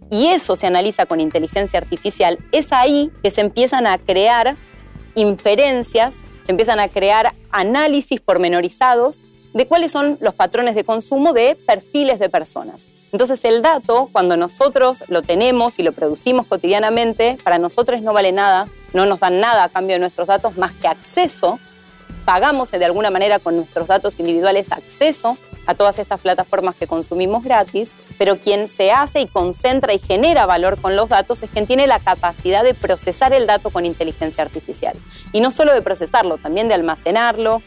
y 0.09 0.27
eso 0.27 0.55
se 0.55 0.67
analiza 0.67 1.05
con 1.05 1.19
inteligencia 1.19 1.79
artificial, 1.79 2.37
es 2.51 2.71
ahí 2.71 3.11
que 3.23 3.31
se 3.31 3.41
empiezan 3.41 3.87
a 3.87 3.97
crear 3.97 4.55
inferencias, 5.15 6.25
se 6.43 6.51
empiezan 6.51 6.79
a 6.79 6.87
crear 6.87 7.33
análisis 7.51 8.21
pormenorizados 8.21 9.23
de 9.53 9.67
cuáles 9.67 9.91
son 9.91 10.17
los 10.19 10.33
patrones 10.33 10.75
de 10.75 10.83
consumo 10.83 11.31
de 11.31 11.55
perfiles 11.55 12.19
de 12.19 12.29
personas. 12.29 12.91
Entonces 13.13 13.45
el 13.45 13.61
dato, 13.61 14.09
cuando 14.11 14.35
nosotros 14.35 15.03
lo 15.07 15.21
tenemos 15.21 15.79
y 15.79 15.83
lo 15.83 15.93
producimos 15.93 16.45
cotidianamente, 16.45 17.37
para 17.41 17.57
nosotros 17.57 18.01
no 18.01 18.11
vale 18.11 18.33
nada, 18.33 18.67
no 18.93 19.05
nos 19.05 19.21
dan 19.21 19.39
nada 19.39 19.63
a 19.63 19.69
cambio 19.69 19.95
de 19.95 19.99
nuestros 19.99 20.27
datos 20.27 20.57
más 20.57 20.73
que 20.73 20.89
acceso. 20.89 21.57
Pagamos 22.25 22.71
de 22.71 22.83
alguna 22.83 23.11
manera 23.11 23.39
con 23.39 23.55
nuestros 23.55 23.87
datos 23.87 24.19
individuales 24.19 24.71
acceso 24.71 25.37
a 25.67 25.75
todas 25.75 25.99
estas 25.99 26.19
plataformas 26.19 26.75
que 26.75 26.87
consumimos 26.87 27.43
gratis, 27.43 27.93
pero 28.17 28.39
quien 28.39 28.69
se 28.69 28.91
hace 28.91 29.21
y 29.21 29.27
concentra 29.27 29.93
y 29.93 29.99
genera 29.99 30.45
valor 30.45 30.81
con 30.81 30.95
los 30.95 31.09
datos 31.09 31.43
es 31.43 31.49
quien 31.49 31.67
tiene 31.67 31.87
la 31.87 31.99
capacidad 31.99 32.63
de 32.63 32.73
procesar 32.73 33.33
el 33.33 33.47
dato 33.47 33.69
con 33.69 33.85
inteligencia 33.85 34.43
artificial. 34.43 34.95
Y 35.31 35.39
no 35.39 35.51
solo 35.51 35.73
de 35.73 35.81
procesarlo, 35.81 36.37
también 36.37 36.67
de 36.67 36.73
almacenarlo, 36.73 37.61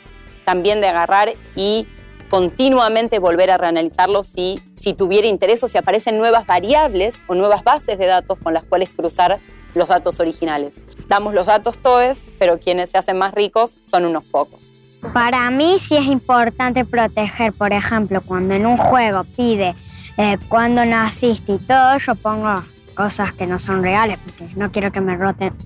también 0.45 0.81
de 0.81 0.89
agarrar 0.89 1.35
y 1.55 1.87
continuamente 2.29 3.19
volver 3.19 3.51
a 3.51 3.59
reanalizarlo 3.59 4.23
si, 4.23 4.61
si 4.75 4.93
tuviera 4.93 5.27
interés 5.27 5.63
o 5.63 5.69
si 5.69 5.79
aparecen 5.79 6.19
nuevas 6.19 6.47
variables 6.47 7.23
o 7.27 7.35
nuevas 7.35 7.65
bases 7.65 7.99
de 7.99 8.07
datos 8.07 8.39
con 8.43 8.55
las 8.55 8.65
cuales 8.65 8.91
cruzar 8.91 9.41
los 9.75 9.89
datos 9.89 10.21
originales. 10.21 10.83
Damos 11.09 11.35
los 11.35 11.47
datos 11.47 11.79
todos, 11.79 12.25
pero 12.39 12.59
quienes 12.59 12.91
se 12.91 12.99
hacen 12.99 13.19
más 13.19 13.33
ricos 13.33 13.77
son 13.85 14.05
unos 14.05 14.25
pocos. 14.25 14.73
Para 15.13 15.51
mí 15.51 15.79
sí 15.79 15.97
es 15.97 16.07
importante 16.07 16.85
proteger, 16.85 17.53
por 17.53 17.73
ejemplo, 17.73 18.21
cuando 18.21 18.55
en 18.55 18.67
un 18.67 18.77
juego 18.77 19.25
pide 19.37 19.77
eh, 20.17 20.39
cuándo 20.49 20.85
naciste 20.85 21.53
y 21.53 21.59
todo, 21.59 21.97
yo 21.99 22.15
pongo 22.17 22.65
cosas 22.95 23.33
que 23.33 23.47
no 23.47 23.61
son 23.61 23.83
reales 23.85 24.19
porque 24.25 24.53
no 24.57 24.73
quiero 24.73 24.91
que 24.91 25.01
me 25.01 25.17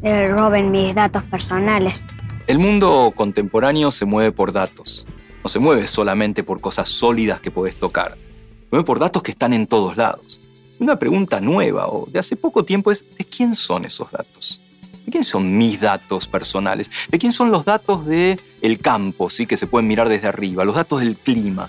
eh, 0.02 0.28
roben 0.28 0.70
mis 0.70 0.94
datos 0.94 1.22
personales. 1.24 2.04
El 2.46 2.58
mundo 2.58 3.10
contemporáneo 3.16 3.90
se 3.90 4.04
mueve 4.04 4.32
por 4.32 4.52
datos. 4.52 5.06
No 5.42 5.48
se 5.48 5.58
mueve 5.58 5.86
solamente 5.86 6.44
por 6.44 6.60
cosas 6.60 6.90
sólidas 6.90 7.40
que 7.40 7.50
podés 7.50 7.76
tocar. 7.76 8.12
Se 8.12 8.66
mueve 8.70 8.84
por 8.84 8.98
datos 8.98 9.22
que 9.22 9.30
están 9.30 9.54
en 9.54 9.66
todos 9.66 9.96
lados. 9.96 10.41
Una 10.82 10.98
pregunta 10.98 11.40
nueva 11.40 11.86
o 11.86 12.08
de 12.10 12.18
hace 12.18 12.34
poco 12.34 12.64
tiempo 12.64 12.90
es, 12.90 13.06
¿de 13.16 13.24
quién 13.24 13.54
son 13.54 13.84
esos 13.84 14.10
datos? 14.10 14.60
¿De 15.06 15.12
quién 15.12 15.22
son 15.22 15.56
mis 15.56 15.80
datos 15.80 16.26
personales? 16.26 16.90
¿De 17.08 17.20
quién 17.20 17.30
son 17.30 17.52
los 17.52 17.64
datos 17.64 18.04
del 18.04 18.40
el 18.60 18.78
campo, 18.78 19.30
¿sí? 19.30 19.46
que 19.46 19.56
se 19.56 19.68
pueden 19.68 19.86
mirar 19.86 20.08
desde 20.08 20.26
arriba? 20.26 20.64
Los 20.64 20.74
datos 20.74 20.98
del 20.98 21.16
clima. 21.16 21.68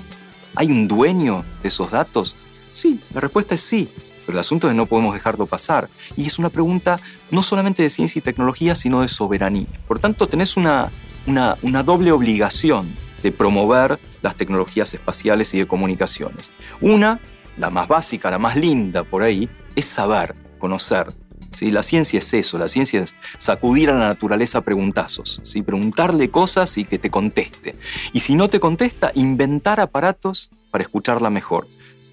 ¿Hay 0.55 0.71
un 0.71 0.87
dueño 0.87 1.45
de 1.61 1.67
esos 1.67 1.91
datos? 1.91 2.35
Sí, 2.71 3.01
la 3.13 3.21
respuesta 3.21 3.53
es 3.53 3.61
sí. 3.61 3.87
Pero 4.25 4.35
el 4.35 4.39
asunto 4.39 4.67
es 4.67 4.73
no 4.73 4.87
podemos 4.87 5.13
dejarlo 5.13 5.45
pasar. 5.45 5.91
Y 6.17 6.25
es 6.25 6.39
una 6.39 6.49
pregunta 6.49 6.99
no 7.29 7.43
solamente 7.43 7.83
de 7.83 7.91
ciencia 7.91 8.17
y 8.17 8.23
tecnología, 8.23 8.73
sino 8.73 9.01
de 9.01 9.09
soberanía. 9.09 9.67
Por 9.87 9.99
tanto, 9.99 10.25
tenés 10.25 10.57
una, 10.57 10.91
una, 11.27 11.55
una 11.61 11.83
doble 11.83 12.11
obligación 12.11 12.95
de 13.21 13.31
promover 13.31 13.99
las 14.23 14.35
tecnologías 14.35 14.91
espaciales 14.95 15.53
y 15.53 15.59
de 15.59 15.67
comunicaciones. 15.67 16.51
Una, 16.81 17.19
la 17.57 17.69
más 17.69 17.87
básica, 17.87 18.31
la 18.31 18.39
más 18.39 18.55
linda 18.55 19.03
por 19.03 19.23
ahí, 19.23 19.49
es 19.75 19.85
saber, 19.85 20.35
conocer. 20.59 21.13
¿sí? 21.53 21.71
La 21.71 21.83
ciencia 21.83 22.19
es 22.19 22.33
eso, 22.33 22.57
la 22.57 22.67
ciencia 22.67 23.01
es 23.01 23.15
sacudir 23.37 23.89
a 23.89 23.93
la 23.93 24.07
naturaleza 24.07 24.61
preguntazos, 24.61 25.41
¿sí? 25.43 25.61
preguntarle 25.61 26.29
cosas 26.29 26.77
y 26.77 26.85
que 26.85 26.99
te 26.99 27.09
conteste. 27.09 27.75
Y 28.11 28.19
si 28.19 28.35
no 28.35 28.47
te 28.47 28.59
contesta, 28.59 29.11
inventar 29.15 29.79
aparatos 29.79 30.51
para 30.71 30.83
escucharla 30.83 31.29
mejor. 31.29 31.67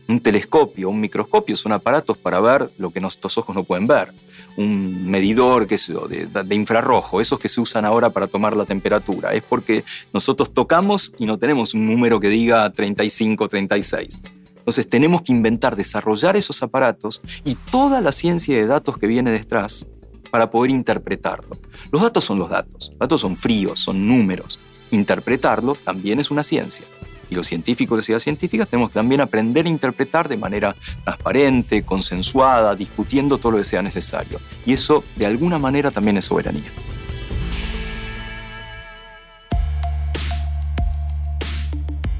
Un 0.09 0.21
telescopio, 0.21 0.91
un 0.91 1.01
microscopio 1.01 1.57
son 1.57 1.73
aparatos 1.73 2.19
para 2.19 2.41
ver 2.41 2.73
lo 2.79 2.91
que 2.91 3.01
nuestros 3.01 3.39
ojos 3.39 3.55
no 3.55 3.63
pueden 3.63 3.87
ver. 3.87 4.13
Un 4.57 5.09
medidor 5.09 5.69
que 5.69 5.77
de, 6.09 6.27
de, 6.27 6.55
infrarrojo, 6.57 7.21
esos 7.21 7.39
que 7.39 7.49
se 7.49 7.61
usan 7.61 7.85
ahora 7.85 8.11
para 8.11 8.27
tomar 8.27 8.57
la 8.57 8.65
temperatura. 8.65 9.33
Es 9.33 9.43
porque 9.43 9.85
nosotros 10.13 10.53
tocamos 10.53 11.13
y 11.19 11.27
no 11.27 11.39
tenemos 11.39 11.75
un 11.75 11.87
número 11.87 12.19
que 12.19 12.29
diga 12.29 12.69
35, 12.71 13.49
36. 13.49 14.21
Entonces 14.61 14.89
tenemos 14.89 15.23
que 15.23 15.33
inventar, 15.33 15.77
desarrollar 15.77 16.37
esos 16.37 16.63
aparatos 16.63 17.21
y 17.45 17.55
toda 17.55 18.01
la 18.01 18.13
ciencia 18.13 18.57
de 18.57 18.67
datos 18.67 18.97
que 18.97 19.07
viene 19.07 19.31
detrás 19.31 19.89
para 20.31 20.51
poder 20.51 20.71
interpretarlo. 20.71 21.59
Los 21.91 22.03
datos 22.03 22.25
son 22.25 22.39
los 22.39 22.49
datos, 22.49 22.91
los 22.91 22.99
datos 22.99 23.21
son 23.21 23.37
fríos, 23.37 23.81
son 23.81 24.07
números. 24.07 24.61
Interpretarlo 24.91 25.75
también 25.75 26.21
es 26.21 26.31
una 26.31 26.45
ciencia 26.45 26.87
y 27.31 27.35
los 27.37 27.47
científicos 27.47 28.09
y 28.09 28.13
las 28.13 28.23
científicas 28.23 28.69
tenemos 28.69 28.91
que 28.91 28.95
también 28.95 29.21
aprender 29.21 29.67
a 29.67 29.69
interpretar 29.69 30.29
de 30.29 30.37
manera 30.37 30.75
transparente, 31.05 31.83
consensuada, 31.85 32.75
discutiendo 32.75 33.39
todo 33.39 33.53
lo 33.53 33.59
que 33.59 33.65
sea 33.65 33.83
necesario. 33.83 34.41
Y 34.67 34.73
eso, 34.73 35.05
de 35.17 35.27
alguna 35.27 35.59
manera, 35.59 35.91
también 35.91 36.17
es 36.17 36.25
soberanía. 36.25 36.73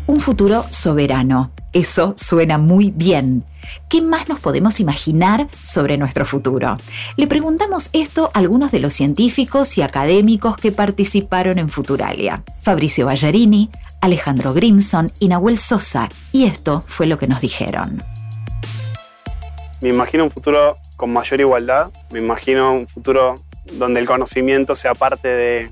Un 0.07 0.21
futuro 0.21 0.65
soberano. 0.71 1.53
Eso 1.73 2.15
suena 2.17 2.59
muy 2.59 2.91
bien. 2.91 3.45
¿Qué 3.89 4.03
más 4.03 4.29
nos 4.29 4.41
podemos 4.41 4.81
imaginar 4.81 5.47
sobre 5.63 5.97
nuestro 5.99 6.27
futuro? 6.27 6.77
Le 7.17 7.29
preguntamos 7.29 7.91
esto 7.93 8.33
a 8.35 8.41
algunos 8.41 8.73
de 8.73 8.81
los 8.81 8.93
científicos 8.93 9.79
y 9.79 9.83
académicos 9.83 10.57
que 10.57 10.73
participaron 10.73 11.59
en 11.59 11.69
Futuralia. 11.69 12.43
Fabricio 12.59 13.07
Ballarini, 13.07 13.71
Alejandro 14.01 14.53
Grimson 14.53 15.13
y 15.21 15.29
Nahuel 15.29 15.59
Sosa, 15.59 16.09
y 16.33 16.47
esto 16.47 16.83
fue 16.85 17.07
lo 17.07 17.19
que 17.19 17.29
nos 17.29 17.41
dijeron. 17.41 18.03
Me 19.81 19.91
imagino 19.91 20.25
un 20.25 20.31
futuro 20.33 20.77
con 20.97 21.13
mayor 21.13 21.41
igualdad, 21.41 21.91
me 22.11 22.19
imagino 22.19 22.73
un 22.73 22.89
futuro 22.89 23.37
donde 23.75 24.01
el 24.01 24.07
conocimiento 24.07 24.75
sea 24.75 24.95
parte 24.95 25.29
de, 25.29 25.71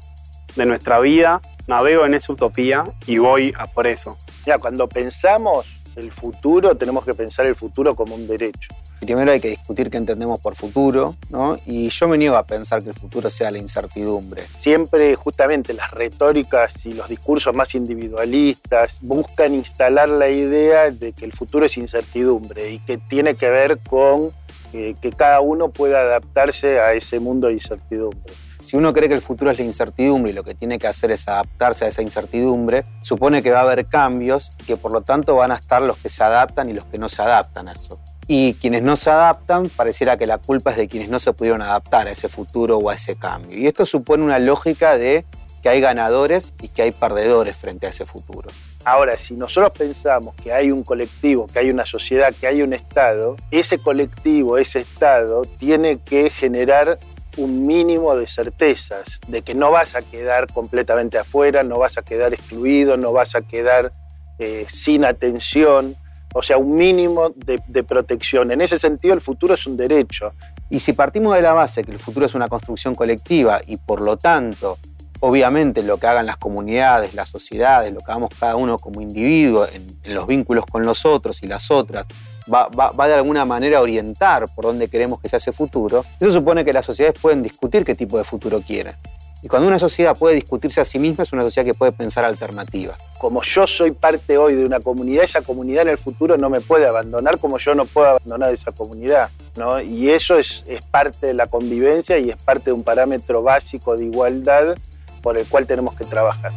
de 0.54 0.66
nuestra 0.66 1.00
vida, 1.00 1.40
navego 1.66 2.06
en 2.06 2.14
esa 2.14 2.32
utopía 2.32 2.84
y 3.06 3.18
voy 3.18 3.52
a 3.58 3.66
por 3.66 3.88
eso. 3.88 4.16
Ya, 4.46 4.58
cuando 4.58 4.88
pensamos 4.88 5.66
el 5.98 6.12
futuro, 6.12 6.76
tenemos 6.76 7.04
que 7.04 7.14
pensar 7.14 7.46
el 7.46 7.54
futuro 7.54 7.94
como 7.94 8.14
un 8.14 8.26
derecho. 8.26 8.74
Primero 9.00 9.30
hay 9.30 9.40
que 9.40 9.50
discutir 9.50 9.90
qué 9.90 9.96
entendemos 9.96 10.40
por 10.40 10.56
futuro, 10.56 11.14
¿no? 11.30 11.58
Y 11.66 11.88
yo 11.88 12.08
me 12.08 12.18
niego 12.18 12.36
a 12.36 12.46
pensar 12.46 12.82
que 12.82 12.90
el 12.90 12.94
futuro 12.94 13.30
sea 13.30 13.50
la 13.50 13.58
incertidumbre. 13.58 14.42
Siempre 14.58 15.14
justamente 15.14 15.72
las 15.72 15.90
retóricas 15.92 16.84
y 16.86 16.92
los 16.92 17.08
discursos 17.08 17.54
más 17.54 17.74
individualistas 17.74 18.98
buscan 19.02 19.54
instalar 19.54 20.08
la 20.08 20.28
idea 20.28 20.90
de 20.90 21.12
que 21.12 21.24
el 21.24 21.32
futuro 21.32 21.66
es 21.66 21.76
incertidumbre 21.76 22.72
y 22.72 22.78
que 22.80 22.98
tiene 22.98 23.34
que 23.34 23.48
ver 23.50 23.78
con 23.78 24.32
eh, 24.72 24.96
que 25.00 25.12
cada 25.12 25.40
uno 25.40 25.70
pueda 25.70 26.00
adaptarse 26.00 26.80
a 26.80 26.92
ese 26.92 27.20
mundo 27.20 27.46
de 27.46 27.54
incertidumbre. 27.54 28.34
Si 28.60 28.76
uno 28.76 28.92
cree 28.92 29.08
que 29.08 29.14
el 29.14 29.20
futuro 29.20 29.50
es 29.50 29.58
la 29.58 29.64
incertidumbre 29.64 30.32
y 30.32 30.34
lo 30.34 30.42
que 30.42 30.54
tiene 30.54 30.78
que 30.78 30.88
hacer 30.88 31.12
es 31.12 31.28
adaptarse 31.28 31.84
a 31.84 31.88
esa 31.88 32.02
incertidumbre, 32.02 32.84
supone 33.02 33.42
que 33.42 33.52
va 33.52 33.60
a 33.60 33.62
haber 33.62 33.86
cambios 33.86 34.50
que 34.66 34.76
por 34.76 34.92
lo 34.92 35.02
tanto 35.02 35.36
van 35.36 35.52
a 35.52 35.54
estar 35.54 35.80
los 35.80 35.96
que 35.98 36.08
se 36.08 36.24
adaptan 36.24 36.68
y 36.68 36.72
los 36.72 36.84
que 36.84 36.98
no 36.98 37.08
se 37.08 37.22
adaptan 37.22 37.68
a 37.68 37.72
eso. 37.72 38.00
Y 38.26 38.54
quienes 38.54 38.82
no 38.82 38.96
se 38.96 39.10
adaptan, 39.10 39.70
pareciera 39.70 40.16
que 40.18 40.26
la 40.26 40.38
culpa 40.38 40.72
es 40.72 40.76
de 40.76 40.88
quienes 40.88 41.08
no 41.08 41.18
se 41.18 41.32
pudieron 41.32 41.62
adaptar 41.62 42.08
a 42.08 42.10
ese 42.10 42.28
futuro 42.28 42.76
o 42.76 42.90
a 42.90 42.94
ese 42.94 43.16
cambio. 43.16 43.56
Y 43.56 43.66
esto 43.66 43.86
supone 43.86 44.24
una 44.24 44.38
lógica 44.38 44.98
de 44.98 45.24
que 45.62 45.68
hay 45.68 45.80
ganadores 45.80 46.52
y 46.60 46.68
que 46.68 46.82
hay 46.82 46.90
perdedores 46.90 47.56
frente 47.56 47.86
a 47.86 47.90
ese 47.90 48.06
futuro. 48.06 48.50
Ahora, 48.84 49.16
si 49.16 49.34
nosotros 49.34 49.72
pensamos 49.72 50.34
que 50.34 50.52
hay 50.52 50.70
un 50.70 50.82
colectivo, 50.82 51.46
que 51.46 51.58
hay 51.58 51.70
una 51.70 51.86
sociedad, 51.86 52.34
que 52.38 52.46
hay 52.46 52.62
un 52.62 52.72
Estado, 52.72 53.36
ese 53.50 53.78
colectivo, 53.78 54.58
ese 54.58 54.80
Estado, 54.80 55.42
tiene 55.58 55.98
que 55.98 56.30
generar 56.30 56.98
un 57.38 57.62
mínimo 57.62 58.14
de 58.16 58.26
certezas, 58.26 59.20
de 59.28 59.42
que 59.42 59.54
no 59.54 59.70
vas 59.70 59.94
a 59.94 60.02
quedar 60.02 60.52
completamente 60.52 61.18
afuera, 61.18 61.62
no 61.62 61.78
vas 61.78 61.96
a 61.96 62.02
quedar 62.02 62.34
excluido, 62.34 62.96
no 62.96 63.12
vas 63.12 63.34
a 63.34 63.42
quedar 63.42 63.92
eh, 64.38 64.66
sin 64.68 65.04
atención, 65.04 65.96
o 66.34 66.42
sea, 66.42 66.58
un 66.58 66.74
mínimo 66.74 67.30
de, 67.30 67.60
de 67.66 67.84
protección. 67.84 68.50
En 68.52 68.60
ese 68.60 68.78
sentido, 68.78 69.14
el 69.14 69.20
futuro 69.20 69.54
es 69.54 69.66
un 69.66 69.76
derecho. 69.76 70.32
Y 70.68 70.80
si 70.80 70.92
partimos 70.92 71.34
de 71.34 71.40
la 71.40 71.54
base 71.54 71.82
que 71.82 71.92
el 71.92 71.98
futuro 71.98 72.26
es 72.26 72.34
una 72.34 72.48
construcción 72.48 72.94
colectiva 72.94 73.60
y 73.66 73.78
por 73.78 74.02
lo 74.02 74.16
tanto 74.16 74.78
obviamente 75.20 75.82
lo 75.82 75.98
que 75.98 76.06
hagan 76.06 76.26
las 76.26 76.36
comunidades, 76.36 77.14
las 77.14 77.28
sociedades, 77.28 77.92
lo 77.92 78.00
que 78.00 78.10
hagamos 78.10 78.30
cada 78.38 78.56
uno 78.56 78.78
como 78.78 79.00
individuo 79.00 79.66
en, 79.72 80.14
los 80.14 80.26
vínculos 80.26 80.64
con 80.66 80.84
los 80.84 81.04
otros 81.04 81.42
y 81.42 81.46
las 81.46 81.70
otras, 81.70 82.06
va, 82.52 82.68
va, 82.68 82.92
va, 82.92 83.08
de 83.08 83.14
alguna 83.14 83.44
manera 83.44 83.78
a 83.78 83.82
orientar 83.82 84.46
por 84.54 84.64
dónde 84.64 84.88
queremos 84.88 85.20
que 85.20 85.28
sea 85.28 85.36
ese 85.36 85.52
futuro, 85.52 86.04
eso 86.18 86.32
supone 86.32 86.64
que 86.64 86.72
las 86.72 86.86
sociedades 86.86 87.20
pueden 87.20 87.42
discutir 87.42 87.84
qué 87.84 87.94
tipo 87.94 88.16
de 88.18 88.24
futuro 88.24 88.60
quieren. 88.60 88.94
Y 89.40 89.46
cuando 89.46 89.68
una 89.68 89.78
sociedad 89.78 90.16
puede 90.16 90.34
discutirse 90.34 90.80
a 90.80 90.84
sí 90.84 90.98
misma, 90.98 91.22
es 91.22 91.32
una 91.32 91.42
sociedad 91.42 91.64
que 91.64 91.74
puede 91.74 91.92
pensar 91.92 92.24
alternativas. 92.24 92.98
Como 93.18 93.42
yo 93.42 93.68
soy 93.68 93.92
parte 93.92 94.36
hoy 94.36 94.54
de 94.54 94.64
una 94.64 94.80
comunidad, 94.80 95.22
esa 95.22 95.42
comunidad 95.42 95.82
en 95.82 95.90
el 95.90 95.98
futuro 95.98 96.36
no 96.36 96.50
me 96.50 96.60
puede 96.60 96.88
abandonar 96.88 97.38
como 97.38 97.58
yo 97.58 97.74
no 97.74 97.84
puedo 97.84 98.08
abandonar 98.08 98.52
esa 98.52 98.72
comunidad. 98.72 99.30
¿no? 99.56 99.80
Y 99.80 100.10
eso 100.10 100.36
es, 100.36 100.64
es 100.66 100.84
parte 100.84 101.28
de 101.28 101.34
la 101.34 101.46
convivencia 101.46 102.18
y 102.18 102.30
es 102.30 102.36
parte 102.36 102.66
de 102.66 102.72
un 102.72 102.82
parámetro 102.82 103.42
básico 103.42 103.96
de 103.96 104.06
igualdad 104.06 104.76
por 105.18 105.38
el 105.38 105.46
cual 105.46 105.66
tenemos 105.66 105.94
que 105.94 106.04
trabajar. 106.04 106.52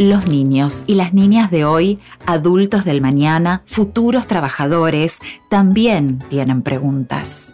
Los 0.00 0.28
niños 0.28 0.82
y 0.86 0.94
las 0.94 1.12
niñas 1.12 1.50
de 1.50 1.66
hoy, 1.66 1.98
adultos 2.24 2.86
del 2.86 3.02
mañana, 3.02 3.60
futuros 3.66 4.26
trabajadores, 4.26 5.18
también 5.50 6.20
tienen 6.30 6.62
preguntas. 6.62 7.52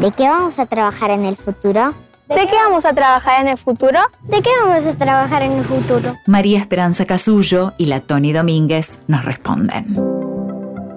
¿De 0.00 0.10
qué 0.12 0.30
vamos 0.30 0.58
a 0.58 0.64
trabajar 0.64 1.10
en 1.10 1.26
el 1.26 1.36
futuro? 1.36 1.92
¿De 2.28 2.46
qué 2.46 2.54
vamos 2.54 2.86
a 2.86 2.94
trabajar 2.94 3.42
en 3.42 3.48
el 3.48 3.58
futuro? 3.58 4.00
¿De 4.22 4.40
qué 4.40 4.50
vamos 4.64 4.86
a 4.86 4.94
trabajar 4.94 5.42
en 5.42 5.52
el 5.52 5.64
futuro? 5.64 6.14
María 6.26 6.58
Esperanza 6.58 7.04
Casullo 7.04 7.74
y 7.76 7.84
la 7.84 8.00
Tony 8.00 8.32
Domínguez 8.32 9.00
nos 9.06 9.26
responden. 9.26 10.17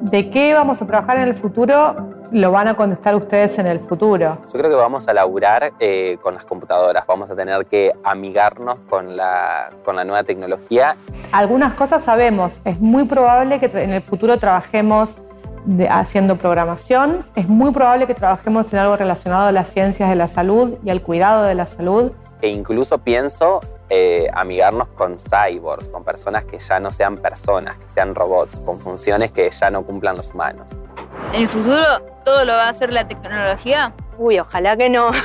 ¿De 0.02 0.32
qué 0.32 0.56
vamos 0.56 0.82
a 0.82 0.88
trabajar 0.88 1.18
en 1.18 1.24
el 1.24 1.36
futuro? 1.36 1.96
Lo 2.32 2.52
van 2.52 2.68
a 2.68 2.76
contestar 2.76 3.14
ustedes 3.14 3.60
en 3.60 3.68
el 3.68 3.80
futuro. 3.80 4.40
Yo 4.52 4.60
creo 4.60 4.72
que 4.72 4.76
vamos 4.76 5.08
a 5.08 5.14
laburar 5.14 5.74
eh, 5.80 6.18
con 6.22 6.34
las 6.34 6.44
computadoras, 6.44 7.06
vamos 7.06 7.30
a 7.30 7.36
tener 7.36 7.68
que 7.68 7.94
amigarnos 8.04 8.78
con 8.90 9.16
la, 9.16 9.70
con 9.86 9.96
la 9.96 10.04
nueva 10.04 10.24
tecnología. 10.24 10.96
Algunas 11.32 11.76
cosas 11.76 12.02
sabemos, 12.04 12.60
es 12.66 12.80
muy 12.80 13.04
probable 13.04 13.60
que 13.60 13.68
en 13.68 13.92
el 13.92 14.02
futuro 14.02 14.40
trabajemos 14.40 15.18
de, 15.66 15.88
haciendo 15.88 16.36
programación, 16.36 17.24
es 17.36 17.48
muy 17.48 17.72
probable 17.72 18.08
que 18.08 18.16
trabajemos 18.16 18.74
en 18.74 18.80
algo 18.80 18.98
relacionado 18.98 19.50
a 19.50 19.52
las 19.52 19.70
ciencias 19.70 20.10
de 20.10 20.16
la 20.16 20.28
salud 20.28 20.80
y 20.84 20.90
al 20.90 21.04
cuidado 21.04 21.44
de 21.44 21.54
la 21.54 21.68
salud. 21.68 22.12
E 22.42 22.50
incluso 22.50 22.98
pienso 23.00 23.62
eh, 23.90 24.30
amigarnos 24.34 24.88
con 24.90 25.18
cyborgs, 25.20 25.90
con 25.90 26.04
personas 26.04 26.46
que 26.46 26.58
ya 26.60 26.80
no 26.80 26.92
sean 26.92 27.18
personas, 27.18 27.78
que 27.78 27.90
sean 27.90 28.16
robots, 28.16 28.60
con 28.60 28.80
funciones 28.80 29.32
que 29.32 29.50
ya 29.50 29.70
no 29.70 29.84
cumplan 29.84 30.18
los 30.18 30.32
humanos. 30.32 30.80
¿En 31.34 31.42
el 31.42 31.48
futuro 31.48 31.86
todo 32.26 32.46
lo 32.46 32.54
va 32.54 32.66
a 32.66 32.70
hacer 32.70 32.92
la 32.92 33.08
tecnología? 33.08 33.94
Uy, 34.18 34.40
ojalá 34.40 34.76
que 34.76 34.90
no. 34.90 35.12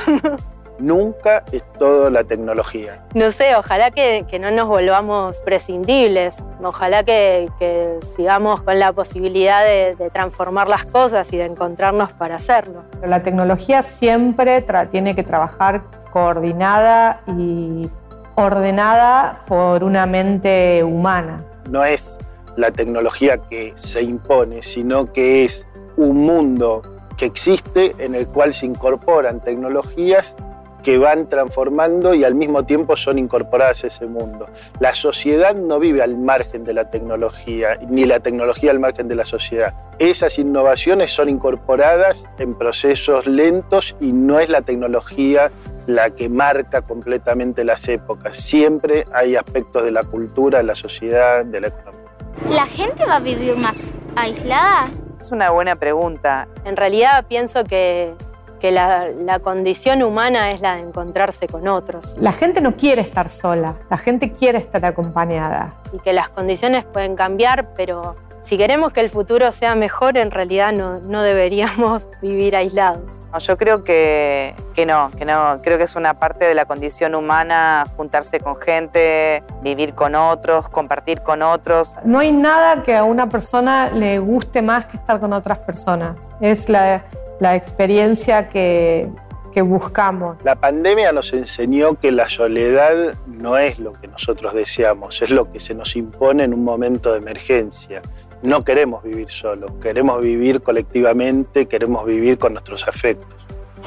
Nunca 0.79 1.43
es 1.51 1.63
todo 1.79 2.09
la 2.11 2.23
tecnología. 2.23 3.03
No 3.15 3.31
sé, 3.31 3.55
ojalá 3.55 3.89
que, 3.89 4.25
que 4.29 4.37
no 4.37 4.51
nos 4.51 4.67
volvamos 4.67 5.37
prescindibles. 5.37 6.43
Ojalá 6.61 7.03
que, 7.03 7.49
que 7.57 7.97
sigamos 8.03 8.61
con 8.61 8.77
la 8.77 8.93
posibilidad 8.93 9.63
de, 9.63 9.95
de, 9.95 10.09
transformar 10.11 10.67
las 10.67 10.85
cosas 10.85 11.33
y 11.33 11.37
de 11.37 11.45
encontrarnos 11.45 12.11
para 12.13 12.35
hacerlo. 12.35 12.83
La 13.03 13.23
tecnología 13.23 13.81
siempre 13.81 14.63
tiene 14.91 15.15
que 15.15 15.23
trabajar 15.23 15.81
coordinada 16.17 17.21
y 17.27 17.87
ordenada 18.33 19.43
por 19.45 19.83
una 19.83 20.07
mente 20.07 20.83
humana. 20.83 21.43
No 21.69 21.85
es 21.85 22.17
la 22.55 22.71
tecnología 22.71 23.37
que 23.37 23.73
se 23.75 24.01
impone, 24.01 24.63
sino 24.63 25.13
que 25.13 25.45
es 25.45 25.67
un 25.95 26.17
mundo 26.17 26.81
que 27.17 27.25
existe 27.25 27.93
en 27.99 28.15
el 28.15 28.27
cual 28.29 28.55
se 28.55 28.65
incorporan 28.65 29.41
tecnologías 29.41 30.35
que 30.81 30.97
van 30.97 31.29
transformando 31.29 32.15
y 32.15 32.23
al 32.23 32.33
mismo 32.33 32.63
tiempo 32.63 32.97
son 32.97 33.19
incorporadas 33.19 33.83
a 33.83 33.87
ese 33.87 34.07
mundo. 34.07 34.47
La 34.79 34.95
sociedad 34.95 35.53
no 35.53 35.79
vive 35.79 36.01
al 36.01 36.17
margen 36.17 36.63
de 36.63 36.73
la 36.73 36.89
tecnología, 36.89 37.77
ni 37.89 38.05
la 38.05 38.21
tecnología 38.21 38.71
al 38.71 38.79
margen 38.79 39.07
de 39.07 39.15
la 39.15 39.25
sociedad. 39.25 39.75
Esas 39.99 40.39
innovaciones 40.39 41.11
son 41.11 41.29
incorporadas 41.29 42.25
en 42.39 42.55
procesos 42.55 43.27
lentos 43.27 43.95
y 43.99 44.13
no 44.13 44.39
es 44.39 44.49
la 44.49 44.61
tecnología 44.61 45.51
la 45.87 46.11
que 46.11 46.29
marca 46.29 46.81
completamente 46.81 47.63
las 47.63 47.87
épocas. 47.87 48.37
Siempre 48.37 49.07
hay 49.13 49.35
aspectos 49.35 49.83
de 49.83 49.91
la 49.91 50.03
cultura, 50.03 50.59
de 50.59 50.65
la 50.65 50.75
sociedad, 50.75 51.43
de 51.43 51.61
la 51.61 51.67
economía. 51.69 52.01
¿La 52.49 52.65
gente 52.65 53.05
va 53.05 53.15
a 53.15 53.19
vivir 53.19 53.55
más 53.55 53.93
aislada? 54.15 54.85
Es 55.19 55.31
una 55.31 55.49
buena 55.49 55.75
pregunta. 55.75 56.47
En 56.65 56.75
realidad 56.75 57.25
pienso 57.27 57.63
que, 57.63 58.13
que 58.59 58.71
la, 58.71 59.09
la, 59.09 59.39
condición 59.39 60.03
humana 60.03 60.51
es 60.51 60.61
la 60.61 60.75
de 60.75 60.81
encontrarse 60.81 61.47
con 61.47 61.67
otros. 61.67 62.17
La 62.19 62.33
gente 62.33 62.61
no 62.61 62.75
quiere 62.75 63.01
estar 63.01 63.29
sola, 63.29 63.75
la 63.89 63.97
gente 63.97 64.33
quiere 64.33 64.59
estar 64.59 64.85
acompañada. 64.85 65.73
Y 65.93 65.99
que 65.99 66.13
las 66.13 66.29
condiciones 66.29 66.85
pueden 66.85 67.15
cambiar, 67.15 67.73
pero 67.75 68.15
si 68.47 68.57
queremos 68.57 68.93
que 68.93 69.01
el 69.01 69.09
futuro 69.09 69.51
sea 69.51 69.75
mejor, 69.75 70.17
en 70.17 70.31
realidad 70.31 70.71
no, 70.71 71.01
no 71.01 71.21
deberíamos 71.21 72.07
vivir 72.21 72.55
aislados. 72.55 73.03
No, 73.33 73.39
yo 73.39 73.57
creo 73.57 73.83
que, 73.83 74.55
que, 74.73 74.85
no, 74.85 75.11
que 75.17 75.25
no. 75.25 75.59
Creo 75.61 75.77
que 75.77 75.83
es 75.83 75.97
una 75.97 76.17
parte 76.17 76.45
de 76.45 76.53
la 76.53 76.63
condición 76.63 77.13
humana 77.13 77.83
juntarse 77.97 78.39
con 78.39 78.55
gente, 78.55 79.43
vivir 79.61 79.95
con 79.95 80.15
otros, 80.15 80.69
compartir 80.69 81.23
con 81.23 81.41
otros. 81.41 81.95
No 82.05 82.19
hay 82.19 82.31
nada 82.31 82.83
que 82.83 82.95
a 82.95 83.03
una 83.03 83.27
persona 83.27 83.91
le 83.91 84.17
guste 84.19 84.61
más 84.61 84.85
que 84.85 84.95
estar 84.95 85.19
con 85.19 85.33
otras 85.33 85.59
personas. 85.59 86.15
Es 86.39 86.69
la, 86.69 87.03
la 87.41 87.53
experiencia 87.53 88.47
que, 88.47 89.09
que 89.53 89.61
buscamos. 89.61 90.37
La 90.45 90.55
pandemia 90.55 91.11
nos 91.11 91.33
enseñó 91.33 91.99
que 91.99 92.13
la 92.13 92.29
soledad 92.29 93.13
no 93.25 93.57
es 93.57 93.77
lo 93.77 93.91
que 93.91 94.07
nosotros 94.07 94.53
deseamos, 94.53 95.21
es 95.21 95.31
lo 95.31 95.51
que 95.51 95.59
se 95.59 95.75
nos 95.75 95.97
impone 95.97 96.45
en 96.45 96.53
un 96.53 96.63
momento 96.63 97.11
de 97.11 97.17
emergencia 97.17 98.01
no 98.41 98.63
queremos 98.63 99.03
vivir 99.03 99.29
solos, 99.29 99.71
queremos 99.81 100.21
vivir 100.21 100.61
colectivamente, 100.61 101.67
queremos 101.67 102.05
vivir 102.05 102.37
con 102.37 102.53
nuestros 102.53 102.87
afectos. 102.87 103.37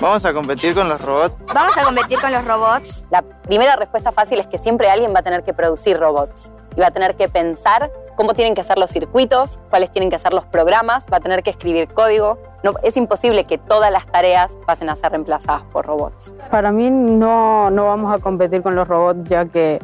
¿Vamos 0.00 0.24
a 0.24 0.32
competir 0.32 0.74
con 0.74 0.88
los 0.88 1.00
robots? 1.00 1.34
Vamos 1.52 1.76
a 1.76 1.84
competir 1.84 2.18
con 2.20 2.32
los 2.32 2.46
robots. 2.46 3.04
La 3.10 3.20
primera 3.20 3.76
respuesta 3.76 4.12
fácil 4.12 4.40
es 4.40 4.46
que 4.46 4.56
siempre 4.56 4.88
alguien 4.88 5.14
va 5.14 5.18
a 5.18 5.22
tener 5.22 5.44
que 5.44 5.52
producir 5.52 5.98
robots 5.98 6.50
y 6.74 6.80
va 6.80 6.86
a 6.86 6.90
tener 6.90 7.16
que 7.16 7.28
pensar 7.28 7.90
cómo 8.16 8.32
tienen 8.32 8.54
que 8.54 8.64
ser 8.64 8.78
los 8.78 8.90
circuitos, 8.90 9.58
cuáles 9.68 9.90
tienen 9.90 10.08
que 10.08 10.18
ser 10.18 10.32
los 10.32 10.46
programas, 10.46 11.06
va 11.12 11.18
a 11.18 11.20
tener 11.20 11.42
que 11.42 11.50
escribir 11.50 11.88
código. 11.88 12.38
No, 12.62 12.72
es 12.82 12.96
imposible 12.96 13.44
que 13.44 13.58
todas 13.58 13.92
las 13.92 14.06
tareas 14.06 14.56
pasen 14.66 14.88
a 14.88 14.96
ser 14.96 15.10
reemplazadas 15.10 15.64
por 15.64 15.84
robots. 15.84 16.34
Para 16.50 16.72
mí 16.72 16.90
no, 16.90 17.70
no 17.70 17.84
vamos 17.84 18.14
a 18.14 18.22
competir 18.22 18.62
con 18.62 18.74
los 18.76 18.88
robots 18.88 19.28
ya 19.28 19.44
que 19.44 19.80